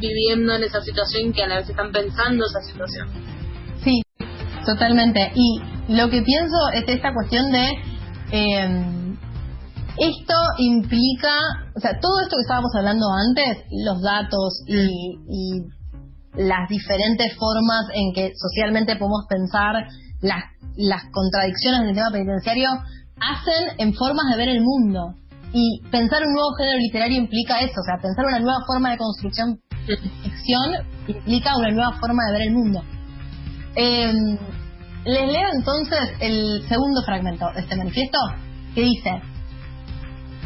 viviendo 0.01 0.55
en 0.55 0.65
esa 0.65 0.81
situación 0.81 1.29
y 1.29 1.33
que 1.33 1.43
a 1.45 1.47
la 1.47 1.57
vez 1.59 1.69
están 1.71 1.93
pensando 1.93 2.47
esa 2.47 2.61
situación. 2.63 3.09
Sí, 3.85 4.03
totalmente. 4.67 5.31
Y 5.35 5.61
lo 5.89 6.11
que 6.11 6.23
pienso 6.23 6.57
es 6.73 6.85
esta 6.89 7.13
cuestión 7.13 7.51
de 7.51 7.69
eh, 8.33 9.17
esto 9.97 10.35
implica, 10.59 11.31
o 11.77 11.81
sea, 11.81 11.99
todo 12.01 12.21
esto 12.23 12.37
que 12.37 12.43
estábamos 12.43 12.73
hablando 12.77 13.07
antes, 13.13 13.65
los 13.71 14.03
datos 14.03 14.65
y, 14.67 15.19
y 15.29 15.63
las 16.37 16.69
diferentes 16.69 17.35
formas 17.37 17.87
en 17.95 18.13
que 18.13 18.33
socialmente 18.35 18.97
podemos 18.97 19.27
pensar 19.29 19.87
las, 20.21 20.43
las 20.77 21.03
contradicciones 21.13 21.83
del 21.85 21.95
tema 21.95 22.11
penitenciario, 22.11 22.71
hacen 23.21 23.79
en 23.79 23.95
formas 23.95 24.27
de 24.31 24.37
ver 24.37 24.49
el 24.49 24.63
mundo. 24.63 25.15
Y 25.53 25.81
pensar 25.93 26.27
un 26.27 26.33
nuevo 26.33 26.51
género 26.59 26.79
literario 26.79 27.19
implica 27.19 27.61
eso, 27.61 27.81
o 27.81 27.85
sea, 27.85 28.03
pensar 28.03 28.25
una 28.27 28.41
nueva 28.41 28.65
forma 28.67 28.91
de 28.91 28.99
construcción 28.99 29.61
de 29.87 29.97
ficción 29.97 30.75
implica 31.07 31.57
una 31.57 31.71
nueva 31.71 31.93
forma 32.01 32.25
de 32.27 32.33
ver 32.33 32.43
el 32.49 32.55
mundo. 32.55 32.83
Eh, 33.77 34.13
les 35.05 35.27
leo 35.27 35.49
entonces 35.55 36.01
el 36.21 36.67
segundo 36.69 37.03
fragmento 37.03 37.47
de 37.55 37.61
este 37.61 37.77
manifiesto 37.77 38.19
que 38.75 38.83
dice, 38.83 39.11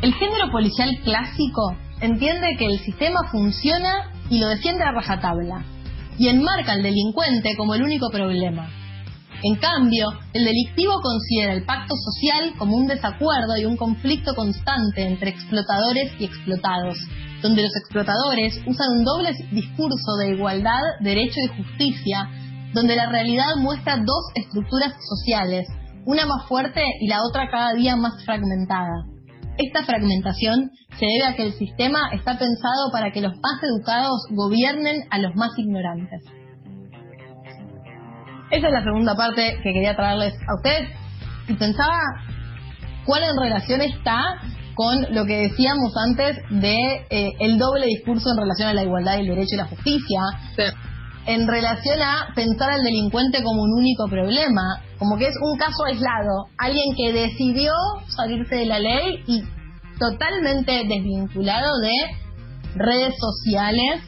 el 0.03 0.15
género 0.15 0.51
policial 0.51 0.91
clásico 1.05 1.77
entiende 2.01 2.57
que 2.59 2.67
el 2.67 2.79
sistema 2.81 3.21
funciona 3.31 4.13
y 4.31 4.39
lo 4.41 4.49
defiende 4.49 4.85
a 4.85 4.93
rajatabla 4.93 5.65
y 6.19 6.29
enmarca 6.29 6.73
al 6.73 6.83
delincuente 6.83 7.57
como 7.57 7.75
el 7.75 7.83
único 7.83 8.11
problema. 8.11 8.69
En 9.43 9.55
cambio, 9.57 10.09
el 10.33 10.45
delictivo 10.45 10.95
considera 11.01 11.53
el 11.53 11.65
pacto 11.65 11.95
social 11.97 12.55
como 12.59 12.77
un 12.77 12.89
desacuerdo 12.89 13.57
y 13.57 13.65
un 13.65 13.77
conflicto 13.77 14.35
constante 14.35 15.07
entre 15.07 15.31
explotadores 15.31 16.13
y 16.19 16.25
explotados, 16.25 16.99
donde 17.41 17.63
los 17.63 17.77
explotadores 17.77 18.61
usan 18.67 18.89
un 18.99 19.05
doble 19.05 19.31
discurso 19.53 20.17
de 20.19 20.35
igualdad, 20.35 20.81
derecho 21.01 21.39
y 21.41 21.63
justicia, 21.63 22.29
donde 22.75 22.97
la 22.97 23.11
realidad 23.11 23.57
muestra 23.59 23.97
dos 23.97 24.31
estructuras 24.35 24.95
sociales, 25.01 25.69
una 26.05 26.27
más 26.27 26.47
fuerte 26.47 26.83
y 27.01 27.09
la 27.09 27.23
otra 27.29 27.51
cada 27.51 27.73
día 27.75 27.97
más 27.97 28.25
fragmentada. 28.25 29.05
Esta 29.59 29.85
fragmentación 29.85 30.71
se 30.99 31.07
debe 31.07 31.27
a 31.27 31.35
que 31.35 31.47
el 31.47 31.53
sistema 31.55 31.99
está 32.13 32.39
pensado 32.39 32.91
para 32.93 33.11
que 33.11 33.21
los 33.21 33.33
más 33.35 33.63
educados 33.63 34.27
gobiernen 34.31 35.03
a 35.11 35.19
los 35.19 35.35
más 35.35 35.51
ignorantes. 35.57 36.23
Esa 38.51 38.67
es 38.69 38.73
la 38.73 38.83
segunda 38.83 39.15
parte 39.15 39.57
que 39.63 39.73
quería 39.73 39.97
traerles 39.97 40.35
a 40.35 40.55
ustedes 40.55 40.89
y 41.49 41.55
pensaba 41.55 42.01
cuál 43.05 43.23
en 43.25 43.37
relación 43.37 43.81
está 43.81 44.23
con 44.75 45.13
lo 45.13 45.25
que 45.27 45.49
decíamos 45.49 45.93
antes 46.07 46.37
de 46.51 47.07
eh, 47.11 47.33
el 47.41 47.59
doble 47.59 47.87
discurso 47.87 48.31
en 48.31 48.43
relación 48.43 48.69
a 48.69 48.75
la 48.75 48.85
igualdad, 48.85 49.19
el 49.19 49.27
derecho 49.27 49.55
y 49.55 49.57
la 49.57 49.67
justicia, 49.67 50.21
en 51.29 51.47
relación 51.47 52.01
a 52.01 52.33
pensar 52.35 52.71
al 52.71 52.83
delincuente 52.83 53.43
como 53.43 53.63
un 53.63 53.75
único 53.75 54.09
problema, 54.09 54.83
como 54.99 55.19
que 55.19 55.27
es 55.27 55.35
un 55.43 55.59
caso 55.59 55.85
aislado, 55.87 56.47
alguien 56.57 56.97
que 56.97 57.13
decidió 57.13 57.73
salirse 58.17 58.57
de 58.57 58.65
la 58.65 58.79
ley 58.79 59.23
y 59.27 59.43
totalmente 59.99 60.73
desvinculado 60.89 61.79
de 61.81 61.93
redes 62.77 63.15
sociales 63.19 64.01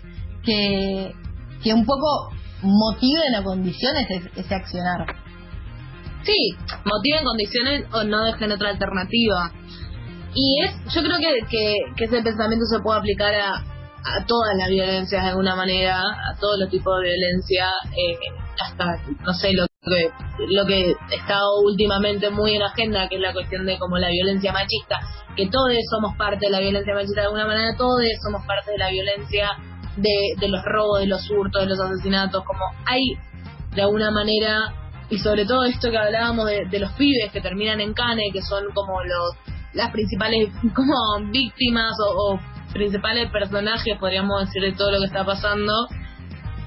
que, 0.43 1.13
que 1.63 1.75
un 1.75 1.85
poco 1.85 2.31
motiven 2.63 3.35
o 3.39 3.45
condicionen 3.45 4.07
ese, 4.09 4.31
ese 4.41 4.55
accionar. 4.55 5.15
Sí, 6.23 6.57
motiven 6.87 7.25
condiciones 7.25 7.85
o 7.93 8.03
no 8.03 8.25
dejen 8.25 8.51
otra 8.51 8.71
alternativa. 8.71 9.53
Y 10.35 10.65
es, 10.65 10.95
yo 10.95 11.03
creo 11.03 11.19
que, 11.19 11.47
que, 11.51 11.75
que 11.97 12.05
ese 12.05 12.23
pensamiento 12.23 12.65
se 12.65 12.81
puede 12.83 12.99
aplicar 12.99 13.35
a, 13.35 13.70
a 14.05 14.25
todas 14.25 14.57
las 14.57 14.69
violencias 14.69 15.23
de 15.23 15.31
alguna 15.31 15.55
manera, 15.55 16.01
a 16.01 16.35
todos 16.39 16.59
los 16.59 16.71
tipos 16.71 16.95
de 17.01 17.09
violencia, 17.09 17.67
eh, 17.91 18.19
hasta, 18.59 18.97
no 19.25 19.33
sé, 19.35 19.53
lo 19.53 19.67
que, 19.83 20.11
lo 20.49 20.67
que 20.67 20.95
está 21.15 21.41
últimamente 21.65 22.31
muy 22.31 22.55
en 22.55 22.63
agenda, 22.63 23.09
que 23.09 23.17
es 23.17 23.21
la 23.21 23.33
cuestión 23.33 23.67
de 23.67 23.79
como 23.79 23.99
la 23.99 24.09
violencia 24.09 24.53
machista, 24.53 24.99
que 25.37 25.49
todos 25.49 25.73
somos 25.91 26.17
parte 26.17 26.47
de 26.47 26.53
la 26.53 26.61
violencia 26.61 26.95
machista 26.95 27.21
de 27.21 27.27
alguna 27.27 27.47
manera, 27.47 27.77
todos 27.77 28.01
somos 28.23 28.45
parte 28.47 28.73
de 28.73 28.79
la 28.79 28.91
violencia 28.91 29.51
de, 29.97 30.35
de 30.39 30.49
los 30.49 30.63
robos, 30.65 31.01
de 31.01 31.07
los 31.07 31.31
hurtos, 31.31 31.63
de 31.63 31.69
los 31.69 31.81
asesinatos, 31.81 32.45
como 32.45 32.61
hay 32.87 33.17
de 33.75 33.83
alguna 33.83 34.11
manera, 34.11 34.75
y 35.11 35.19
sobre 35.19 35.45
todo 35.45 35.65
esto 35.65 35.91
que 35.91 35.99
hablábamos 35.99 36.47
de, 36.47 36.67
de 36.67 36.79
los 36.79 36.93
pibes 36.93 37.33
que 37.33 37.41
terminan 37.41 37.81
en 37.81 37.93
Cane, 37.93 38.31
que 38.33 38.43
son 38.43 38.65
como 38.75 39.03
los 39.03 39.37
las 39.73 39.91
principales 39.91 40.51
como 40.75 40.95
víctimas 41.31 41.93
o, 42.01 42.35
o 42.35 42.41
principales 42.73 43.31
personajes, 43.31 43.99
podríamos 43.99 44.47
decir, 44.47 44.63
de 44.63 44.73
todo 44.73 44.93
lo 44.93 44.99
que 45.01 45.07
está 45.07 45.25
pasando, 45.25 45.73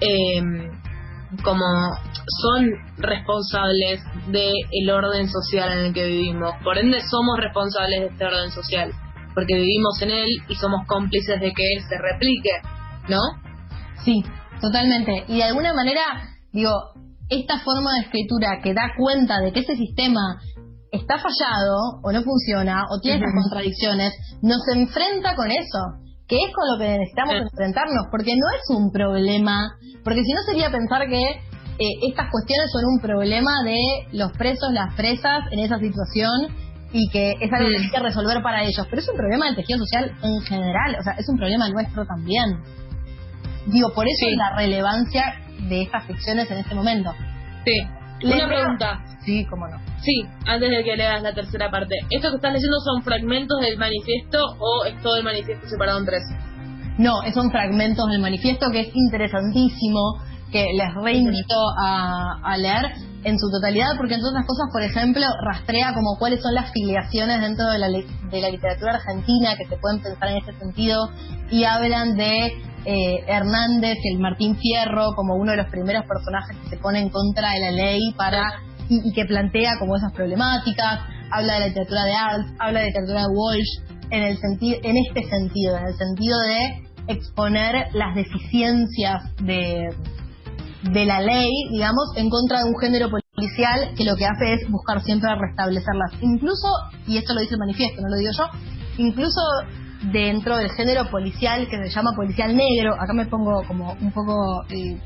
eh, 0.01 0.41
como 1.43 1.65
son 2.41 2.69
responsables 2.97 4.01
del 4.27 4.89
orden 4.89 5.27
social 5.29 5.71
en 5.71 5.85
el 5.85 5.93
que 5.93 6.05
vivimos. 6.05 6.53
Por 6.63 6.77
ende, 6.77 6.99
somos 7.01 7.39
responsables 7.39 8.01
de 8.01 8.07
este 8.07 8.25
orden 8.25 8.51
social, 8.51 8.91
porque 9.33 9.55
vivimos 9.55 10.01
en 10.01 10.11
él 10.11 10.29
y 10.47 10.55
somos 10.55 10.85
cómplices 10.87 11.39
de 11.39 11.51
que 11.53 11.63
él 11.75 11.83
se 11.87 11.97
replique, 11.97 12.51
¿no? 13.09 13.19
Sí, 14.03 14.23
totalmente. 14.61 15.25
Y 15.27 15.37
de 15.37 15.43
alguna 15.43 15.73
manera, 15.73 16.01
digo, 16.51 16.71
esta 17.29 17.59
forma 17.59 17.93
de 17.95 18.05
escritura 18.05 18.59
que 18.61 18.73
da 18.73 18.91
cuenta 18.97 19.39
de 19.39 19.51
que 19.51 19.61
ese 19.61 19.75
sistema 19.75 20.39
está 20.93 21.17
fallado 21.17 21.99
o 22.03 22.11
no 22.11 22.21
funciona 22.21 22.83
o 22.89 23.01
tiene 23.01 23.17
estas 23.17 23.33
contradicciones, 23.33 24.13
nos 24.41 24.61
enfrenta 24.75 25.35
con 25.35 25.49
eso, 25.49 25.81
que 26.27 26.37
es 26.37 26.53
con 26.53 26.65
lo 26.71 26.77
que 26.77 26.97
necesitamos 26.99 27.35
enfrentarnos, 27.41 28.07
porque 28.11 28.33
no 28.35 28.47
es 28.55 28.77
un 28.77 28.91
problema, 28.91 29.75
porque 30.03 30.21
si 30.23 30.31
no 30.31 30.41
sería 30.43 30.69
pensar 30.69 31.09
que 31.09 31.23
eh, 31.23 31.93
estas 32.07 32.29
cuestiones 32.29 32.69
son 32.71 32.85
un 32.85 32.99
problema 33.01 33.63
de 33.65 33.79
los 34.11 34.31
presos, 34.33 34.71
las 34.71 34.93
presas 34.93 35.51
en 35.51 35.59
esa 35.59 35.79
situación 35.79 36.53
y 36.93 37.09
que 37.09 37.31
es 37.41 37.51
algo 37.51 37.69
que 37.69 37.77
hay 37.85 37.89
que 37.89 37.99
resolver 37.99 38.43
para 38.43 38.61
ellos, 38.61 38.85
pero 38.87 39.01
es 39.01 39.09
un 39.09 39.17
problema 39.17 39.47
del 39.47 39.55
tejido 39.55 39.79
social 39.79 40.11
en 40.21 40.41
general, 40.41 40.95
o 40.99 41.03
sea, 41.03 41.13
es 41.17 41.27
un 41.27 41.37
problema 41.37 41.67
nuestro 41.69 42.05
también. 42.05 42.61
Digo, 43.65 43.91
por 43.93 44.05
eso 44.05 44.27
es 44.29 44.37
la 44.37 44.55
relevancia 44.55 45.41
de 45.57 45.81
estas 45.81 46.05
ficciones 46.05 46.51
en 46.51 46.59
este 46.59 46.75
momento. 46.75 47.15
Sí. 47.65 48.02
Una 48.23 48.47
pregunta. 48.47 49.03
Sí, 49.25 49.45
cómo 49.49 49.67
no. 49.67 49.77
Sí, 50.01 50.23
antes 50.45 50.69
de 50.69 50.83
que 50.83 50.97
leas 50.97 51.21
la 51.21 51.33
tercera 51.33 51.71
parte. 51.71 51.95
¿Esto 52.09 52.29
que 52.29 52.35
estás 52.35 52.53
leyendo 52.53 52.77
son 52.79 53.03
fragmentos 53.03 53.59
del 53.61 53.77
manifiesto 53.77 54.39
o 54.59 54.85
es 54.85 55.01
todo 55.01 55.15
el 55.17 55.23
manifiesto 55.23 55.67
separado 55.67 55.99
en 55.99 56.05
tres? 56.05 56.23
No, 56.97 57.21
son 57.33 57.49
fragmentos 57.51 58.05
del 58.11 58.21
manifiesto 58.21 58.67
que 58.71 58.81
es 58.81 58.89
interesantísimo, 58.93 60.19
que 60.51 60.67
les 60.73 60.93
reinvito 61.03 61.55
a, 61.81 62.39
a 62.43 62.57
leer 62.57 62.93
en 63.23 63.39
su 63.39 63.49
totalidad, 63.49 63.95
porque 63.97 64.13
entre 64.15 64.29
otras 64.29 64.45
cosas, 64.45 64.67
por 64.71 64.83
ejemplo, 64.83 65.25
rastrea 65.43 65.93
como 65.93 66.17
cuáles 66.19 66.41
son 66.41 66.53
las 66.53 66.71
filiaciones 66.71 67.41
dentro 67.41 67.65
de 67.69 67.79
la, 67.79 67.87
de 67.87 68.41
la 68.41 68.49
literatura 68.49 68.95
argentina 68.95 69.55
que 69.57 69.65
se 69.65 69.77
pueden 69.77 70.01
pensar 70.01 70.29
en 70.29 70.37
este 70.37 70.53
sentido, 70.59 71.09
y 71.49 71.63
hablan 71.63 72.15
de 72.15 72.51
eh, 72.85 73.23
Hernández 73.27 73.97
el 74.03 74.19
Martín 74.19 74.57
Fierro 74.57 75.13
como 75.15 75.35
uno 75.35 75.51
de 75.51 75.57
los 75.57 75.67
primeros 75.67 76.05
personajes 76.05 76.57
que 76.63 76.69
se 76.69 76.77
pone 76.77 76.99
en 76.99 77.09
contra 77.09 77.51
de 77.51 77.59
la 77.59 77.71
ley 77.71 78.01
para 78.17 78.43
y, 78.89 79.13
que 79.13 79.25
plantea 79.25 79.79
como 79.79 79.95
esas 79.95 80.11
problemáticas, 80.13 81.01
habla 81.31 81.53
de 81.53 81.59
la 81.61 81.67
literatura 81.67 82.03
de 82.03 82.13
Alt, 82.13 82.47
habla 82.59 82.79
de 82.79 82.85
la 82.85 82.87
literatura 82.87 83.21
de 83.21 83.27
Walsh 83.33 83.79
en 84.09 84.23
el 84.23 84.37
sentido 84.37 84.79
en 84.83 84.97
este 84.97 85.23
sentido, 85.29 85.77
en 85.77 85.85
el 85.87 85.95
sentido 85.95 86.37
de 86.41 87.13
exponer 87.13 87.87
las 87.93 88.15
deficiencias 88.15 89.23
de 89.41 89.89
de 90.91 91.05
la 91.05 91.21
ley, 91.21 91.49
digamos, 91.71 92.11
en 92.17 92.29
contra 92.29 92.59
de 92.59 92.65
un 92.65 92.77
género 92.77 93.09
policial 93.09 93.93
que 93.95 94.03
lo 94.03 94.15
que 94.15 94.25
hace 94.25 94.53
es 94.53 94.69
buscar 94.69 95.01
siempre 95.01 95.29
restablecerlas. 95.33 96.11
Incluso, 96.21 96.67
y 97.07 97.17
esto 97.17 97.33
lo 97.33 97.41
dice 97.41 97.53
el 97.53 97.59
manifiesto, 97.59 98.01
no 98.01 98.09
lo 98.09 98.17
digo 98.17 98.31
yo, 98.37 98.45
incluso 98.97 99.39
dentro 100.11 100.57
del 100.57 100.69
género 100.71 101.09
policial 101.09 101.67
que 101.69 101.77
se 101.77 101.89
llama 101.89 102.11
policial 102.15 102.55
negro, 102.55 102.93
acá 102.95 103.13
me 103.13 103.25
pongo 103.25 103.63
como 103.67 103.93
un 103.93 104.11
poco 104.11 104.63
eh, 104.69 104.97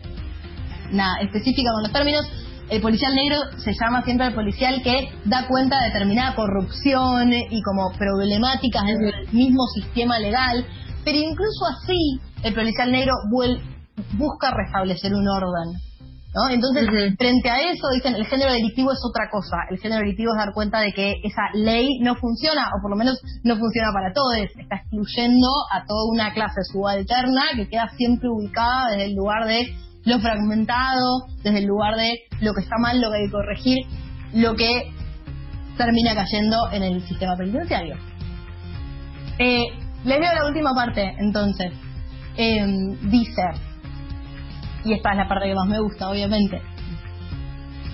específica 1.21 1.69
con 1.73 1.83
los 1.83 1.91
términos, 1.91 2.25
el 2.69 2.81
policial 2.81 3.13
negro 3.15 3.37
se 3.57 3.71
llama 3.73 4.03
siempre 4.03 4.27
el 4.27 4.33
policial 4.33 4.81
que 4.83 5.09
da 5.25 5.47
cuenta 5.47 5.79
de 5.79 5.87
determinada 5.87 6.35
corrupción 6.35 7.31
y 7.31 7.61
como 7.61 7.91
problemáticas 7.97 8.83
del 8.85 9.13
mismo 9.31 9.65
sistema 9.73 10.19
legal, 10.19 10.65
pero 11.05 11.17
incluso 11.17 11.65
así 11.65 12.19
el 12.43 12.53
policial 12.53 12.91
negro 12.91 13.13
busca 14.17 14.51
restablecer 14.51 15.13
un 15.13 15.27
orden. 15.27 15.86
Entonces, 16.51 16.87
frente 17.17 17.49
a 17.49 17.71
eso, 17.71 17.87
dicen, 17.95 18.15
el 18.15 18.25
género 18.27 18.51
delictivo 18.51 18.91
es 18.91 18.99
otra 19.09 19.29
cosa. 19.31 19.57
El 19.71 19.79
género 19.79 20.01
delictivo 20.01 20.31
es 20.33 20.37
dar 20.37 20.53
cuenta 20.53 20.81
de 20.81 20.93
que 20.93 21.15
esa 21.23 21.49
ley 21.53 21.99
no 22.01 22.15
funciona, 22.15 22.67
o 22.77 22.81
por 22.81 22.91
lo 22.91 22.97
menos 22.97 23.19
no 23.43 23.55
funciona 23.55 23.89
para 23.91 24.13
todos. 24.13 24.35
Está 24.37 24.75
excluyendo 24.75 25.47
a 25.71 25.85
toda 25.85 26.11
una 26.11 26.33
clase 26.33 26.61
subalterna 26.71 27.43
que 27.55 27.67
queda 27.67 27.89
siempre 27.97 28.29
ubicada 28.29 28.91
desde 28.91 29.05
el 29.05 29.15
lugar 29.15 29.47
de 29.47 29.73
lo 30.05 30.19
fragmentado, 30.19 31.25
desde 31.43 31.59
el 31.59 31.65
lugar 31.65 31.95
de 31.95 32.19
lo 32.41 32.53
que 32.53 32.61
está 32.61 32.77
mal, 32.77 33.01
lo 33.01 33.09
que 33.09 33.17
hay 33.17 33.25
que 33.25 33.31
corregir, 33.31 33.77
lo 34.33 34.55
que 34.55 34.91
termina 35.75 36.13
cayendo 36.13 36.71
en 36.71 36.83
el 36.83 37.01
sistema 37.07 37.35
penitenciario. 37.35 37.95
Eh, 39.39 39.65
les 40.03 40.19
leo 40.19 40.33
la 40.33 40.47
última 40.47 40.73
parte, 40.75 41.15
entonces. 41.19 41.73
Eh, 42.37 42.63
dice, 43.09 43.41
y 44.87 44.93
esta 44.93 45.11
es 45.11 45.17
la 45.17 45.27
parte 45.27 45.47
que 45.47 45.55
más 45.55 45.67
me 45.67 45.79
gusta, 45.79 46.09
obviamente. 46.09 46.61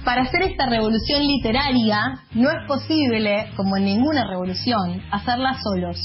Para 0.06 0.24
hacer 0.24 0.44
esta 0.44 0.66
revolución 0.68 1.26
literaria 1.26 2.20
no 2.34 2.50
es 2.50 2.68
posible, 2.68 3.50
como 3.56 3.78
en 3.78 3.86
ninguna 3.86 4.28
revolución, 4.28 5.02
hacerla 5.12 5.58
solos. 5.64 5.98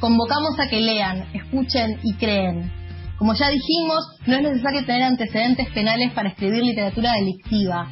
Convocamos 0.00 0.58
a 0.58 0.68
que 0.68 0.80
lean, 0.80 1.24
escuchen 1.32 1.98
y 2.02 2.14
creen. 2.14 2.72
Como 3.16 3.34
ya 3.34 3.48
dijimos, 3.48 3.98
no 4.26 4.36
es 4.36 4.42
necesario 4.42 4.84
tener 4.84 5.02
antecedentes 5.02 5.68
penales 5.70 6.12
para 6.12 6.30
escribir 6.30 6.62
literatura 6.62 7.12
delictiva. 7.12 7.88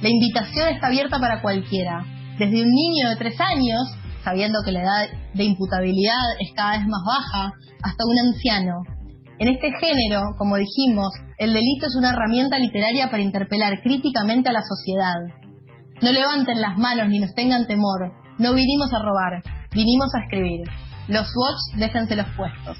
La 0.00 0.08
invitación 0.08 0.68
está 0.68 0.88
abierta 0.88 1.18
para 1.18 1.42
cualquiera, 1.42 2.04
desde 2.38 2.62
un 2.62 2.70
niño 2.70 3.10
de 3.10 3.16
tres 3.16 3.40
años, 3.40 3.80
sabiendo 4.24 4.58
que 4.64 4.72
la 4.72 4.82
edad 4.82 5.08
de 5.34 5.44
imputabilidad 5.44 6.24
es 6.40 6.50
cada 6.54 6.78
vez 6.78 6.86
más 6.86 7.02
baja, 7.06 7.52
hasta 7.82 8.04
un 8.06 8.18
anciano, 8.26 8.97
en 9.38 9.48
este 9.48 9.70
género, 9.80 10.34
como 10.36 10.56
dijimos, 10.56 11.10
el 11.38 11.52
delito 11.52 11.86
es 11.86 11.94
una 11.96 12.10
herramienta 12.10 12.58
literaria 12.58 13.08
para 13.10 13.22
interpelar 13.22 13.80
críticamente 13.82 14.48
a 14.48 14.52
la 14.52 14.62
sociedad. 14.62 15.14
No 16.02 16.12
levanten 16.12 16.60
las 16.60 16.76
manos 16.76 17.08
ni 17.08 17.20
nos 17.20 17.34
tengan 17.34 17.66
temor. 17.66 18.12
No 18.38 18.52
vinimos 18.54 18.92
a 18.92 18.98
robar, 18.98 19.42
vinimos 19.72 20.08
a 20.14 20.24
escribir. 20.24 20.60
Los 21.08 21.26
watch 21.36 21.78
déjense 21.78 22.16
los 22.16 22.26
puestos. 22.36 22.78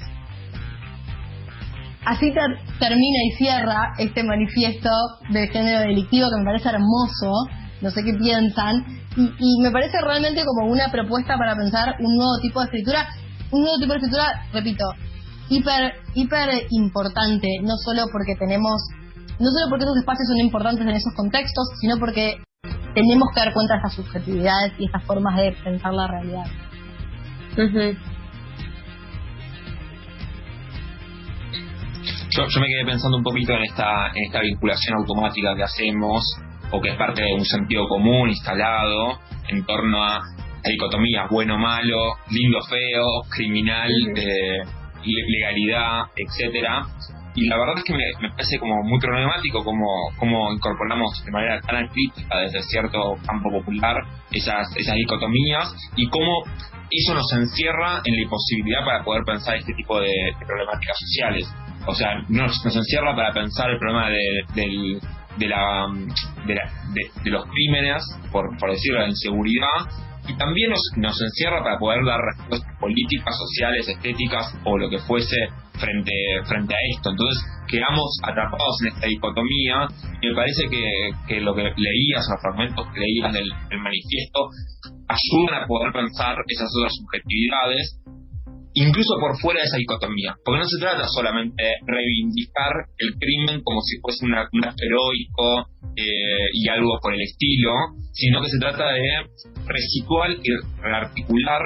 Así 2.05 2.33
termina 2.79 3.19
y 3.25 3.31
cierra 3.37 3.93
este 3.97 4.23
manifiesto 4.23 4.89
del 5.29 5.49
género 5.49 5.81
delictivo 5.81 6.27
que 6.29 6.39
me 6.39 6.45
parece 6.45 6.69
hermoso, 6.69 7.31
no 7.81 7.89
sé 7.91 8.03
qué 8.03 8.13
piensan, 8.13 8.85
y, 9.15 9.23
y, 9.23 9.61
me 9.61 9.71
parece 9.71 9.97
realmente 10.01 10.43
como 10.45 10.71
una 10.71 10.89
propuesta 10.91 11.37
para 11.37 11.55
pensar 11.55 11.95
un 11.99 12.15
nuevo 12.15 12.39
tipo 12.41 12.59
de 12.61 12.65
escritura, 12.65 13.07
un 13.51 13.61
nuevo 13.61 13.77
tipo 13.79 13.93
de 13.93 13.97
escritura, 13.97 14.45
repito, 14.53 14.85
hiper, 15.49 15.93
hiper 16.13 16.49
importante, 16.69 17.47
no 17.61 17.75
solo 17.83 18.03
porque 18.11 18.35
tenemos, 18.35 18.81
no 19.39 19.49
solo 19.49 19.69
porque 19.69 19.85
esos 19.85 19.97
espacios 19.97 20.27
son 20.27 20.37
importantes 20.45 20.85
en 20.85 20.95
esos 20.95 21.13
contextos, 21.15 21.67
sino 21.81 21.97
porque 21.97 22.37
tenemos 22.93 23.29
que 23.33 23.39
dar 23.39 23.53
cuenta 23.53 23.73
de 23.73 23.77
estas 23.77 23.93
subjetividades 23.95 24.73
y 24.79 24.85
estas 24.85 25.03
formas 25.05 25.35
de 25.37 25.51
pensar 25.63 25.93
la 25.93 26.07
realidad. 26.07 26.45
yo, 32.29 32.47
yo 32.47 32.61
me 32.61 32.67
quedé 32.67 32.85
pensando 32.85 33.17
un 33.17 33.23
poquito 33.23 33.53
en 33.53 33.63
esta, 33.63 34.07
en 34.13 34.23
esta 34.25 34.41
vinculación 34.41 34.97
automática 34.97 35.55
que 35.55 35.63
hacemos, 35.63 36.23
o 36.71 36.79
que 36.79 36.89
es 36.89 36.97
parte 36.97 37.23
de 37.23 37.33
un 37.33 37.45
sentido 37.45 37.87
común 37.87 38.29
instalado 38.29 39.19
en 39.49 39.65
torno 39.65 40.03
a 40.03 40.21
dicotomías 40.63 41.29
bueno-malo, 41.29 42.15
lindo-feo, 42.29 43.23
criminal, 43.29 43.89
eh, 44.15 44.61
legalidad, 45.03 46.05
etcétera. 46.15 46.85
Y 47.35 47.47
la 47.47 47.57
verdad 47.57 47.75
es 47.77 47.83
que 47.83 47.93
me, 47.93 48.29
parece 48.31 48.59
como 48.59 48.83
muy 48.83 48.99
problemático 48.99 49.63
como, 49.63 49.87
como 50.17 50.51
incorporamos 50.51 51.23
de 51.23 51.31
manera 51.31 51.61
tan 51.61 51.87
crítica 51.87 52.39
desde 52.39 52.61
cierto 52.63 53.15
campo 53.25 53.49
popular 53.51 53.95
esas, 54.31 54.67
esas 54.75 54.95
dicotomías 54.95 55.73
y 55.95 56.09
cómo 56.09 56.43
eso 56.91 57.13
nos 57.13 57.31
encierra 57.33 58.01
en 58.03 58.15
la 58.15 58.21
imposibilidad 58.23 58.83
para 58.83 59.03
poder 59.03 59.23
pensar 59.23 59.57
este 59.57 59.73
tipo 59.73 59.99
de, 59.99 60.11
problemáticas 60.45 60.97
sociales. 60.97 61.47
O 61.85 61.93
sea, 61.93 62.15
nos, 62.27 62.65
nos 62.65 62.75
encierra 62.75 63.15
para 63.15 63.31
pensar 63.31 63.69
el 63.69 63.77
problema 63.77 64.09
de, 64.09 64.43
de, 65.37 65.47
la, 65.47 65.87
de, 66.45 67.29
los 67.29 67.45
crímenes, 67.45 68.03
por, 68.31 68.57
por 68.57 68.71
decirlo, 68.71 69.01
la 69.01 69.07
inseguridad, 69.07 69.85
y 70.29 70.37
también 70.37 70.69
nos, 70.69 70.81
nos 70.97 71.21
encierra 71.21 71.63
para 71.63 71.79
poder 71.79 72.05
dar 72.05 72.19
respuestas 72.21 72.77
políticas, 72.79 73.35
sociales, 73.35 73.89
estéticas 73.89 74.53
o 74.63 74.77
lo 74.77 74.89
que 74.89 74.99
fuese 74.99 75.35
frente, 75.73 76.13
frente 76.45 76.73
a 76.73 76.77
esto. 76.95 77.09
Entonces 77.09 77.43
quedamos 77.67 78.09
atrapados 78.23 78.77
en 78.81 78.87
esta 78.93 79.07
dicotomía 79.07 79.87
y 80.21 80.29
me 80.29 80.35
parece 80.35 80.63
que, 80.69 81.11
que 81.27 81.41
lo 81.41 81.55
que 81.55 81.63
leías, 81.63 82.27
los 82.29 82.41
fragmentos 82.41 82.85
que 82.93 82.99
leías 82.99 83.33
del, 83.33 83.49
del 83.69 83.79
manifiesto, 83.79 84.49
ayudan 85.09 85.63
a 85.63 85.67
poder 85.67 85.91
pensar 85.91 86.35
esas 86.47 86.69
otras 86.77 86.93
subjetividades 86.93 87.99
incluso 88.83 89.19
por 89.19 89.37
fuera 89.39 89.59
de 89.59 89.65
esa 89.65 89.77
dicotomía, 89.77 90.35
porque 90.43 90.59
no 90.59 90.67
se 90.67 90.79
trata 90.79 91.03
solamente 91.07 91.63
de 91.63 91.73
reivindicar 91.85 92.87
el 92.97 93.15
crimen 93.19 93.61
como 93.63 93.81
si 93.81 93.99
fuese 93.99 94.25
un 94.25 94.35
acto 94.35 94.57
heroico 94.57 95.67
eh, 95.95 96.47
y 96.53 96.69
algo 96.69 96.99
por 97.01 97.13
el 97.13 97.21
estilo, 97.21 97.73
sino 98.13 98.41
que 98.41 98.49
se 98.49 98.59
trata 98.59 98.93
de 98.93 99.27
resituar 99.67 100.31
y 100.31 100.49
rearticular 100.81 101.61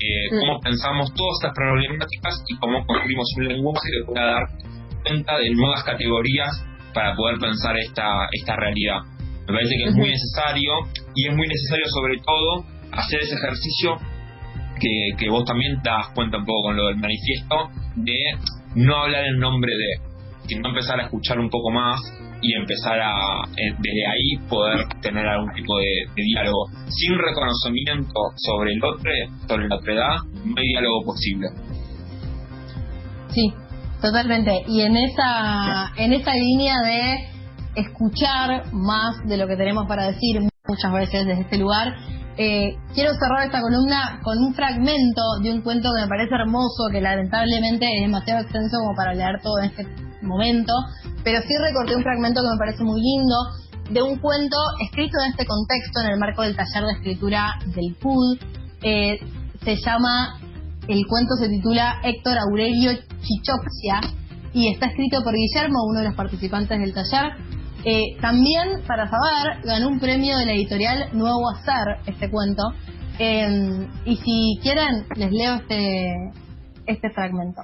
eh, 0.00 0.28
mm. 0.32 0.40
cómo 0.40 0.60
pensamos 0.60 1.12
todas 1.14 1.36
estas 1.40 1.54
problemáticas 1.54 2.42
y 2.48 2.56
cómo 2.56 2.84
construimos 2.86 3.28
un 3.36 3.48
lenguaje 3.48 3.88
que 3.92 4.12
pueda 4.12 4.24
dar 4.24 4.44
cuenta 5.04 5.38
de 5.38 5.50
nuevas 5.50 5.84
categorías 5.84 6.64
para 6.94 7.14
poder 7.14 7.38
pensar 7.38 7.76
esta, 7.76 8.28
esta 8.32 8.56
realidad. 8.56 9.02
Me 9.46 9.52
parece 9.52 9.74
que 9.76 9.84
es 9.90 9.94
muy 9.94 10.08
necesario 10.08 10.72
y 11.14 11.28
es 11.28 11.36
muy 11.36 11.46
necesario 11.46 11.84
sobre 11.88 12.16
todo 12.18 12.64
hacer 12.92 13.20
ese 13.20 13.34
ejercicio 13.34 13.98
que, 14.80 15.16
que 15.18 15.30
vos 15.30 15.44
también 15.44 15.80
te 15.82 15.90
das 15.90 16.08
cuenta 16.14 16.38
un 16.38 16.44
poco 16.44 16.68
con 16.68 16.76
lo 16.76 16.86
del 16.86 16.96
manifiesto 16.96 17.70
de 17.96 18.16
no 18.74 18.96
hablar 18.96 19.24
en 19.26 19.38
nombre 19.38 19.72
de, 19.72 20.14
sino 20.46 20.68
empezar 20.68 21.00
a 21.00 21.04
escuchar 21.04 21.38
un 21.38 21.48
poco 21.48 21.70
más 21.70 22.00
y 22.40 22.54
empezar 22.54 23.00
a 23.00 23.44
eh, 23.56 23.74
desde 23.78 24.06
ahí 24.06 24.48
poder 24.48 24.86
tener 25.00 25.26
algún 25.26 25.52
tipo 25.54 25.78
de, 25.78 26.22
diálogo. 26.22 26.66
Sin 26.88 27.18
reconocimiento 27.18 28.20
sobre 28.36 28.72
el 28.72 28.84
otro, 28.84 29.10
sobre 29.48 29.68
la 29.68 29.76
otredad, 29.76 30.16
no 30.44 30.54
hay 30.56 30.66
diálogo 30.66 31.04
posible. 31.06 31.48
Sí, 33.30 33.52
totalmente. 34.02 34.62
Y 34.68 34.82
en 34.82 34.96
esa, 34.96 35.92
en 35.96 36.12
esa 36.12 36.34
línea 36.34 36.76
de 36.84 37.28
escuchar 37.76 38.72
más 38.72 39.16
de 39.26 39.36
lo 39.36 39.46
que 39.46 39.56
tenemos 39.56 39.86
para 39.88 40.08
decir 40.08 40.40
muchas 40.66 40.92
veces 40.92 41.26
desde 41.26 41.42
este 41.42 41.58
lugar, 41.58 41.96
eh, 42.36 42.76
quiero 42.94 43.12
cerrar 43.14 43.46
esta 43.46 43.60
columna 43.60 44.20
con 44.22 44.38
un 44.38 44.54
fragmento 44.54 45.22
de 45.42 45.52
un 45.52 45.62
cuento 45.62 45.90
que 45.94 46.02
me 46.02 46.08
parece 46.08 46.34
hermoso, 46.34 46.88
que 46.90 47.00
lamentablemente 47.00 47.86
es 47.86 48.02
demasiado 48.02 48.42
extenso 48.42 48.78
como 48.80 48.96
para 48.96 49.14
leer 49.14 49.40
todo 49.42 49.58
en 49.58 49.64
este 49.66 49.86
momento, 50.22 50.72
pero 51.22 51.40
sí 51.42 51.54
recorté 51.62 51.94
un 51.94 52.02
fragmento 52.02 52.40
que 52.40 52.48
me 52.50 52.58
parece 52.58 52.82
muy 52.82 53.00
lindo 53.00 53.36
de 53.90 54.02
un 54.02 54.18
cuento 54.18 54.56
escrito 54.82 55.18
en 55.24 55.30
este 55.30 55.46
contexto, 55.46 56.00
en 56.00 56.12
el 56.12 56.18
marco 56.18 56.42
del 56.42 56.56
taller 56.56 56.84
de 56.84 56.92
escritura 56.92 57.54
del 57.66 57.94
PUD. 58.00 58.38
Eh, 58.82 59.18
se 59.62 59.76
llama, 59.76 60.38
el 60.88 61.06
cuento 61.06 61.34
se 61.38 61.48
titula 61.48 62.00
Héctor 62.02 62.38
Aurelio 62.38 62.92
Chichopsia 63.22 64.00
y 64.52 64.68
está 64.72 64.86
escrito 64.86 65.22
por 65.22 65.34
Guillermo, 65.34 65.84
uno 65.88 66.00
de 66.00 66.06
los 66.06 66.14
participantes 66.14 66.78
del 66.78 66.94
taller. 66.94 67.32
Eh, 67.86 68.16
también, 68.20 68.82
para 68.86 69.08
saber, 69.10 69.62
ganó 69.62 69.88
un 69.88 70.00
premio 70.00 70.38
de 70.38 70.46
la 70.46 70.52
editorial 70.52 71.10
Nuevo 71.12 71.50
Hacer, 71.50 71.98
este 72.06 72.30
cuento. 72.30 72.62
Eh, 73.18 73.88
y 74.06 74.16
si 74.16 74.58
quieren, 74.62 75.06
les 75.16 75.30
leo 75.30 75.56
este, 75.56 76.32
este 76.86 77.10
fragmento. 77.10 77.62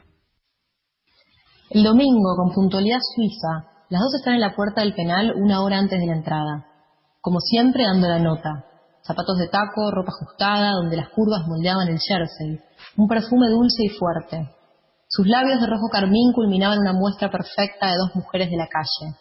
El 1.71 1.85
domingo, 1.85 2.37
con 2.37 2.53
puntualidad 2.53 2.99
suiza, 3.15 3.71
las 3.89 4.03
dos 4.03 4.15
están 4.17 4.35
en 4.35 4.41
la 4.41 4.55
puerta 4.55 4.83
del 4.83 4.95
penal 4.95 5.33
una 5.37 5.63
hora 5.63 5.79
antes 5.79 5.99
de 5.99 6.07
la 6.07 6.17
entrada. 6.17 6.67
Como 7.23 7.41
siempre, 7.41 7.85
dando 7.85 8.09
la 8.09 8.19
nota. 8.19 8.67
Zapatos 9.03 9.39
de 9.39 9.49
taco, 9.49 9.91
ropa 9.91 10.13
ajustada, 10.13 10.73
donde 10.73 10.97
las 10.99 11.09
curvas 11.09 11.47
moldeaban 11.47 11.89
el 11.89 11.99
jersey. 11.99 12.61
Un 12.97 13.09
perfume 13.09 13.49
dulce 13.49 13.85
y 13.85 13.89
fuerte. 13.89 14.55
Sus 15.09 15.27
labios 15.27 15.61
de 15.61 15.67
rojo 15.67 15.89
carmín 15.91 16.33
culminaban 16.35 16.79
una 16.79 16.93
muestra 16.93 17.31
perfecta 17.31 17.87
de 17.87 17.97
dos 17.97 18.15
mujeres 18.15 18.51
de 18.51 18.57
la 18.57 18.69
calle. 18.69 19.17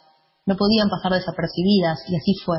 No 0.50 0.58
podían 0.58 0.90
pasar 0.90 1.14
desapercibidas, 1.14 2.02
y 2.10 2.18
así 2.18 2.34
fue. 2.44 2.58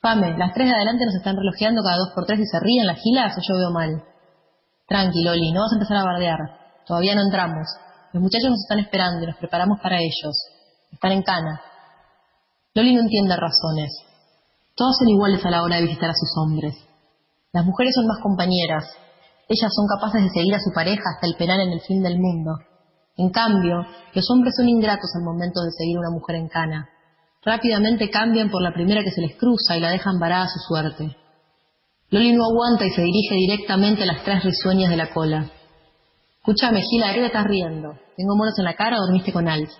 Pame, 0.00 0.32
las 0.38 0.54
tres 0.54 0.66
de 0.66 0.74
adelante 0.74 1.04
nos 1.04 1.14
están 1.14 1.36
relojeando 1.36 1.82
cada 1.82 1.98
dos 1.98 2.08
por 2.14 2.24
tres 2.24 2.40
y 2.40 2.46
se 2.46 2.58
ríen 2.58 2.86
las 2.86 2.96
gilas 2.96 3.36
o 3.36 3.40
yo 3.44 3.58
veo 3.58 3.70
mal. 3.70 4.02
Tranqui, 4.88 5.22
Loli, 5.22 5.52
no 5.52 5.60
vas 5.60 5.72
a 5.72 5.76
empezar 5.76 5.98
a 5.98 6.04
bardear. 6.04 6.40
Todavía 6.86 7.14
no 7.14 7.20
entramos. 7.20 7.68
Los 8.14 8.22
muchachos 8.22 8.48
nos 8.48 8.64
están 8.64 8.78
esperando 8.78 9.22
y 9.22 9.26
nos 9.26 9.36
preparamos 9.36 9.78
para 9.82 9.98
ellos. 9.98 10.32
Están 10.90 11.12
en 11.12 11.22
cana. 11.22 11.60
Loli 12.72 12.94
no 12.94 13.02
entiende 13.02 13.36
razones. 13.36 13.92
Todos 14.74 14.96
son 14.96 15.08
iguales 15.10 15.44
a 15.44 15.50
la 15.50 15.62
hora 15.62 15.76
de 15.76 15.82
visitar 15.82 16.08
a 16.08 16.16
sus 16.16 16.32
hombres. 16.40 16.74
Las 17.52 17.66
mujeres 17.66 17.92
son 17.94 18.06
más 18.06 18.22
compañeras. 18.22 18.88
Ellas 19.48 19.70
son 19.76 19.84
capaces 19.86 20.22
de 20.22 20.30
seguir 20.30 20.54
a 20.54 20.64
su 20.64 20.72
pareja 20.74 21.04
hasta 21.14 21.26
el 21.26 21.36
penal 21.36 21.60
en 21.60 21.72
el 21.72 21.80
fin 21.82 22.02
del 22.02 22.18
mundo. 22.18 22.52
En 23.16 23.30
cambio, 23.30 23.86
los 24.14 24.30
hombres 24.30 24.54
son 24.56 24.68
ingratos 24.68 25.10
al 25.16 25.24
momento 25.24 25.60
de 25.62 25.70
seguir 25.72 25.96
a 25.96 26.00
una 26.00 26.10
mujer 26.10 26.36
en 26.36 26.48
cana. 26.48 26.88
Rápidamente 27.44 28.10
cambian 28.10 28.50
por 28.50 28.62
la 28.62 28.72
primera 28.72 29.02
que 29.02 29.10
se 29.10 29.20
les 29.20 29.36
cruza 29.36 29.76
y 29.76 29.80
la 29.80 29.90
dejan 29.90 30.18
varada 30.18 30.44
a 30.44 30.48
su 30.48 30.58
suerte. 30.60 31.16
Loli 32.10 32.32
no 32.32 32.44
aguanta 32.44 32.86
y 32.86 32.90
se 32.90 33.02
dirige 33.02 33.34
directamente 33.34 34.02
a 34.02 34.06
las 34.06 34.24
tres 34.24 34.42
risueñas 34.44 34.90
de 34.90 34.96
la 34.96 35.12
cola. 35.12 35.50
Escúchame, 36.38 36.80
Gila, 36.82 37.08
¿de 37.08 37.14
qué 37.14 37.26
estás 37.26 37.44
riendo? 37.44 37.92
¿Tengo 38.16 38.36
monos 38.36 38.58
en 38.58 38.64
la 38.64 38.74
cara 38.74 38.96
o 38.98 39.02
dormiste 39.02 39.32
con 39.32 39.48
Alf? 39.48 39.70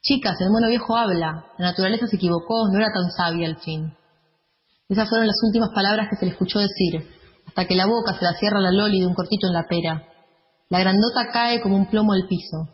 Chicas, 0.00 0.40
el 0.40 0.50
mono 0.50 0.68
viejo 0.68 0.96
habla. 0.96 1.46
La 1.58 1.66
naturaleza 1.70 2.06
se 2.06 2.16
equivocó, 2.16 2.68
no 2.72 2.78
era 2.78 2.88
tan 2.92 3.10
sabia 3.10 3.46
al 3.46 3.56
fin. 3.58 3.94
Esas 4.88 5.08
fueron 5.08 5.26
las 5.26 5.36
últimas 5.44 5.70
palabras 5.74 6.08
que 6.10 6.16
se 6.16 6.26
le 6.26 6.32
escuchó 6.32 6.58
decir, 6.58 7.08
hasta 7.46 7.66
que 7.66 7.76
la 7.76 7.86
boca 7.86 8.14
se 8.18 8.24
la 8.24 8.32
cierra 8.34 8.60
la 8.60 8.72
Loli 8.72 9.00
de 9.00 9.06
un 9.06 9.14
cortito 9.14 9.46
en 9.46 9.52
la 9.52 9.66
pera. 9.68 10.02
La 10.72 10.80
grandota 10.80 11.28
cae 11.30 11.60
como 11.60 11.76
un 11.76 11.84
plomo 11.84 12.14
al 12.14 12.26
piso. 12.26 12.66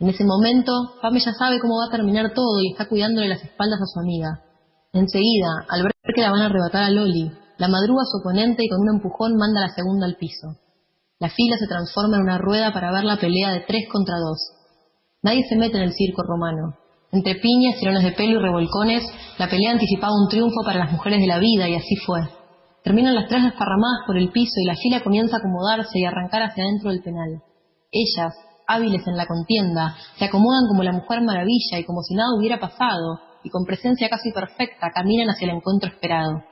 En 0.00 0.08
ese 0.08 0.24
momento, 0.24 0.72
Pame 1.00 1.20
ya 1.20 1.32
sabe 1.32 1.60
cómo 1.60 1.78
va 1.78 1.86
a 1.86 1.96
terminar 1.96 2.34
todo 2.34 2.60
y 2.60 2.72
está 2.72 2.88
cuidándole 2.88 3.28
las 3.28 3.40
espaldas 3.40 3.78
a 3.80 3.86
su 3.86 4.00
amiga. 4.00 4.42
Enseguida, 4.92 5.62
al 5.68 5.84
ver 5.84 5.92
que 6.12 6.22
la 6.22 6.32
van 6.32 6.42
a 6.42 6.46
arrebatar 6.46 6.82
a 6.82 6.90
Loli, 6.90 7.30
la 7.58 7.68
madruga 7.68 8.02
a 8.02 8.10
su 8.10 8.18
oponente 8.18 8.64
y 8.64 8.68
con 8.68 8.80
un 8.80 8.96
empujón 8.96 9.36
manda 9.36 9.60
a 9.60 9.68
la 9.68 9.74
segunda 9.76 10.06
al 10.06 10.16
piso. 10.16 10.56
La 11.20 11.28
fila 11.28 11.56
se 11.56 11.68
transforma 11.68 12.16
en 12.16 12.24
una 12.24 12.38
rueda 12.38 12.72
para 12.72 12.90
ver 12.90 13.04
la 13.04 13.16
pelea 13.16 13.52
de 13.52 13.60
tres 13.60 13.84
contra 13.92 14.16
dos. 14.18 14.38
Nadie 15.22 15.44
se 15.48 15.54
mete 15.54 15.76
en 15.76 15.84
el 15.84 15.92
circo 15.92 16.24
romano. 16.24 16.74
Entre 17.12 17.36
piñas, 17.36 17.78
tirones 17.78 18.02
de 18.02 18.10
pelo 18.10 18.40
y 18.40 18.42
revolcones, 18.42 19.04
la 19.38 19.48
pelea 19.48 19.70
anticipaba 19.70 20.20
un 20.20 20.28
triunfo 20.28 20.64
para 20.64 20.80
las 20.80 20.90
mujeres 20.90 21.20
de 21.20 21.28
la 21.28 21.38
vida 21.38 21.68
y 21.68 21.76
así 21.76 21.94
fue. 22.04 22.22
Terminan 22.86 23.16
las 23.16 23.26
tres 23.26 23.42
desparramadas 23.42 24.06
por 24.06 24.16
el 24.16 24.30
piso 24.30 24.60
y 24.62 24.64
la 24.64 24.76
fila 24.76 25.02
comienza 25.02 25.34
a 25.34 25.38
acomodarse 25.40 25.98
y 25.98 26.04
arrancar 26.04 26.42
hacia 26.44 26.62
adentro 26.62 26.90
del 26.90 27.02
penal. 27.02 27.42
Ellas, 27.90 28.32
hábiles 28.68 29.04
en 29.08 29.16
la 29.16 29.26
contienda, 29.26 29.96
se 30.16 30.24
acomodan 30.24 30.68
como 30.68 30.84
la 30.84 30.92
mujer 30.92 31.20
maravilla 31.22 31.80
y 31.80 31.84
como 31.84 32.02
si 32.02 32.14
nada 32.14 32.28
hubiera 32.38 32.60
pasado, 32.60 33.18
y 33.42 33.50
con 33.50 33.64
presencia 33.64 34.08
casi 34.08 34.30
perfecta 34.30 34.92
caminan 34.94 35.30
hacia 35.30 35.50
el 35.50 35.56
encuentro 35.56 35.90
esperado. 35.90 36.44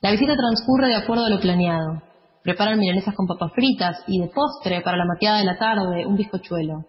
La 0.00 0.12
visita 0.12 0.36
transcurre 0.36 0.86
de 0.86 0.94
acuerdo 0.94 1.24
a 1.24 1.30
lo 1.30 1.40
planeado. 1.40 2.00
Preparan 2.44 2.78
milanesas 2.78 3.16
con 3.16 3.26
papas 3.26 3.50
fritas 3.52 4.04
y 4.06 4.20
de 4.20 4.28
postre 4.28 4.82
para 4.82 4.98
la 4.98 5.04
mateada 5.04 5.38
de 5.38 5.46
la 5.46 5.58
tarde 5.58 6.06
un 6.06 6.14
bizcochuelo. 6.14 6.84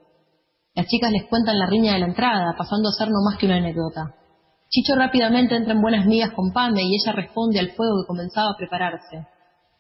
Las 0.76 0.86
chicas 0.86 1.12
les 1.12 1.26
cuentan 1.26 1.58
la 1.58 1.66
riña 1.66 1.94
de 1.94 2.00
la 2.02 2.06
entrada, 2.06 2.54
pasando 2.56 2.90
a 2.90 2.94
ser 2.94 3.08
no 3.08 3.24
más 3.26 3.40
que 3.40 3.48
una 3.48 3.56
anécdota. 3.56 4.21
Chicho 4.72 4.96
rápidamente 4.96 5.54
entra 5.54 5.74
en 5.74 5.82
buenas 5.82 6.06
migas 6.06 6.32
con 6.32 6.54
Pame 6.54 6.82
y 6.82 6.96
ella 6.96 7.12
responde 7.12 7.60
al 7.60 7.76
fuego 7.76 8.00
que 8.00 8.08
comenzaba 8.08 8.52
a 8.52 8.58
prepararse. 8.58 9.28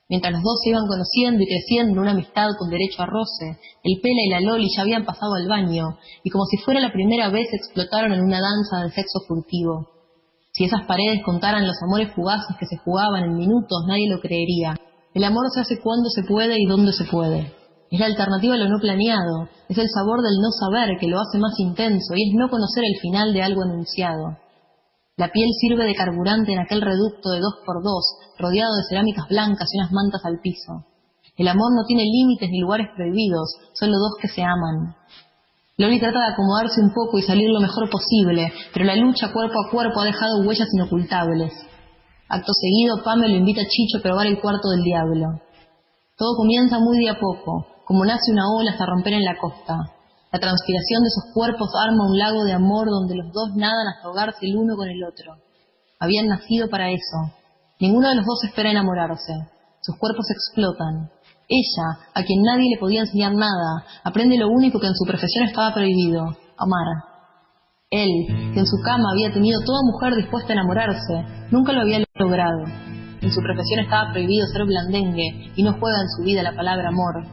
Mientras 0.09 0.33
los 0.33 0.43
dos 0.43 0.59
se 0.61 0.71
iban 0.71 0.85
conociendo 0.85 1.41
y 1.41 1.47
creciendo 1.47 1.93
en 1.93 1.99
una 1.99 2.11
amistad 2.11 2.49
con 2.59 2.69
derecho 2.69 3.01
a 3.01 3.05
roce, 3.05 3.55
el 3.87 4.01
Pela 4.03 4.19
y 4.19 4.29
la 4.29 4.41
Loli 4.41 4.67
ya 4.75 4.81
habían 4.81 5.05
pasado 5.05 5.35
al 5.35 5.47
baño 5.47 5.95
y 6.25 6.29
como 6.29 6.43
si 6.43 6.57
fuera 6.57 6.81
la 6.81 6.91
primera 6.91 7.29
vez 7.29 7.47
explotaron 7.53 8.11
en 8.11 8.19
una 8.19 8.41
danza 8.41 8.83
de 8.83 8.91
sexo 8.91 9.23
furtivo. 9.29 9.87
Si 10.51 10.65
esas 10.65 10.83
paredes 10.83 11.23
contaran 11.23 11.65
los 11.65 11.81
amores 11.87 12.11
fugaces 12.13 12.57
que 12.59 12.65
se 12.65 12.75
jugaban 12.75 13.23
en 13.23 13.37
minutos, 13.37 13.85
nadie 13.87 14.09
lo 14.09 14.19
creería. 14.19 14.75
El 15.13 15.23
amor 15.23 15.45
se 15.55 15.61
hace 15.61 15.79
cuando 15.79 16.09
se 16.09 16.23
puede 16.23 16.59
y 16.59 16.65
donde 16.65 16.91
se 16.91 17.05
puede. 17.05 17.55
Es 17.89 17.97
la 17.97 18.07
alternativa 18.07 18.55
a 18.55 18.57
lo 18.57 18.67
no 18.67 18.77
planeado, 18.77 19.47
es 19.69 19.77
el 19.77 19.87
sabor 19.87 20.19
del 20.19 20.35
no 20.43 20.51
saber 20.51 20.99
que 20.99 21.07
lo 21.07 21.21
hace 21.21 21.37
más 21.37 21.57
intenso 21.59 22.13
y 22.17 22.27
es 22.27 22.35
no 22.35 22.49
conocer 22.49 22.83
el 22.83 22.99
final 22.99 23.31
de 23.31 23.41
algo 23.41 23.63
anunciado. 23.63 24.35
La 25.17 25.29
piel 25.29 25.49
sirve 25.59 25.85
de 25.85 25.95
carburante 25.95 26.53
en 26.53 26.59
aquel 26.59 26.81
reducto 26.81 27.31
de 27.31 27.39
dos 27.39 27.55
por 27.65 27.83
dos, 27.83 28.05
rodeado 28.39 28.75
de 28.75 28.87
cerámicas 28.89 29.27
blancas 29.27 29.69
y 29.73 29.77
unas 29.77 29.91
mantas 29.91 30.21
al 30.25 30.39
piso. 30.39 30.85
El 31.37 31.47
amor 31.47 31.71
no 31.75 31.85
tiene 31.85 32.03
límites 32.03 32.49
ni 32.49 32.59
lugares 32.59 32.87
prohibidos, 32.95 33.55
solo 33.73 33.97
dos 33.97 34.13
que 34.21 34.27
se 34.27 34.41
aman. 34.41 34.95
Loli 35.77 35.99
trata 35.99 36.19
de 36.19 36.33
acomodarse 36.33 36.81
un 36.81 36.93
poco 36.93 37.17
y 37.17 37.23
salir 37.23 37.49
lo 37.49 37.59
mejor 37.59 37.89
posible, 37.89 38.53
pero 38.73 38.85
la 38.85 38.95
lucha 38.95 39.33
cuerpo 39.33 39.55
a 39.59 39.71
cuerpo 39.71 39.99
ha 39.99 40.05
dejado 40.05 40.41
huellas 40.45 40.67
inocultables. 40.73 41.53
Acto 42.29 42.53
seguido, 42.53 43.03
Pame 43.03 43.27
lo 43.27 43.35
invita 43.35 43.61
a 43.61 43.67
Chicho 43.67 43.97
a 43.97 44.01
probar 44.01 44.27
el 44.27 44.39
cuarto 44.39 44.69
del 44.69 44.83
diablo. 44.83 45.41
Todo 46.15 46.35
comienza 46.37 46.77
muy 46.79 46.99
de 46.99 47.09
a 47.09 47.19
poco, 47.19 47.65
como 47.85 48.05
nace 48.05 48.31
una 48.31 48.43
ola 48.55 48.71
hasta 48.71 48.85
romper 48.85 49.13
en 49.13 49.25
la 49.25 49.37
costa. 49.37 49.75
La 50.31 50.39
transpiración 50.39 51.03
de 51.03 51.09
sus 51.09 51.33
cuerpos 51.33 51.69
arma 51.75 52.07
un 52.07 52.17
lago 52.17 52.45
de 52.45 52.53
amor 52.53 52.87
donde 52.87 53.15
los 53.15 53.33
dos 53.33 53.51
nadan 53.55 53.87
hasta 53.87 54.07
ahogarse 54.07 54.45
el 54.45 54.55
uno 54.55 54.77
con 54.77 54.87
el 54.87 55.03
otro. 55.03 55.35
Habían 55.99 56.27
nacido 56.27 56.69
para 56.69 56.89
eso. 56.89 57.35
Ninguno 57.81 58.07
de 58.07 58.15
los 58.15 58.25
dos 58.25 58.43
espera 58.45 58.71
enamorarse. 58.71 59.33
Sus 59.81 59.97
cuerpos 59.97 60.25
explotan. 60.31 61.11
Ella, 61.49 62.07
a 62.15 62.23
quien 62.23 62.43
nadie 62.43 62.69
le 62.71 62.79
podía 62.79 63.01
enseñar 63.01 63.33
nada, 63.33 63.83
aprende 64.05 64.37
lo 64.37 64.47
único 64.47 64.79
que 64.79 64.87
en 64.87 64.95
su 64.95 65.03
profesión 65.05 65.47
estaba 65.47 65.73
prohibido, 65.73 66.23
amar. 66.57 66.87
Él, 67.89 68.53
que 68.53 68.59
en 68.61 68.65
su 68.65 68.77
cama 68.85 69.11
había 69.11 69.33
tenido 69.33 69.59
toda 69.65 69.83
mujer 69.83 70.15
dispuesta 70.15 70.53
a 70.53 70.55
enamorarse, 70.55 71.25
nunca 71.51 71.73
lo 71.73 71.81
había 71.81 72.05
logrado. 72.15 72.63
En 73.21 73.31
su 73.33 73.41
profesión 73.41 73.81
estaba 73.81 74.13
prohibido 74.13 74.47
ser 74.47 74.63
blandengue 74.63 75.51
y 75.57 75.63
no 75.63 75.73
juega 75.73 75.99
en 75.99 76.09
su 76.15 76.23
vida 76.23 76.41
la 76.41 76.55
palabra 76.55 76.87
amor. 76.87 77.27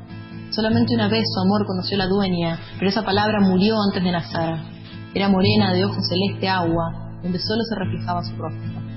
Solamente 0.50 0.94
una 0.94 1.08
vez 1.08 1.24
su 1.32 1.40
amor 1.40 1.66
conoció 1.66 1.96
la 1.96 2.06
dueña, 2.06 2.58
pero 2.78 2.88
esa 2.88 3.04
palabra 3.04 3.40
murió 3.40 3.76
antes 3.82 4.02
de 4.02 4.10
nacer. 4.10 4.56
Era 5.14 5.28
morena 5.28 5.72
de 5.72 5.84
ojos 5.84 6.08
celeste 6.08 6.48
agua, 6.48 7.18
donde 7.22 7.38
solo 7.38 7.62
se 7.64 7.74
reflejaba 7.74 8.24
su 8.24 8.34
rostro. 8.36 8.87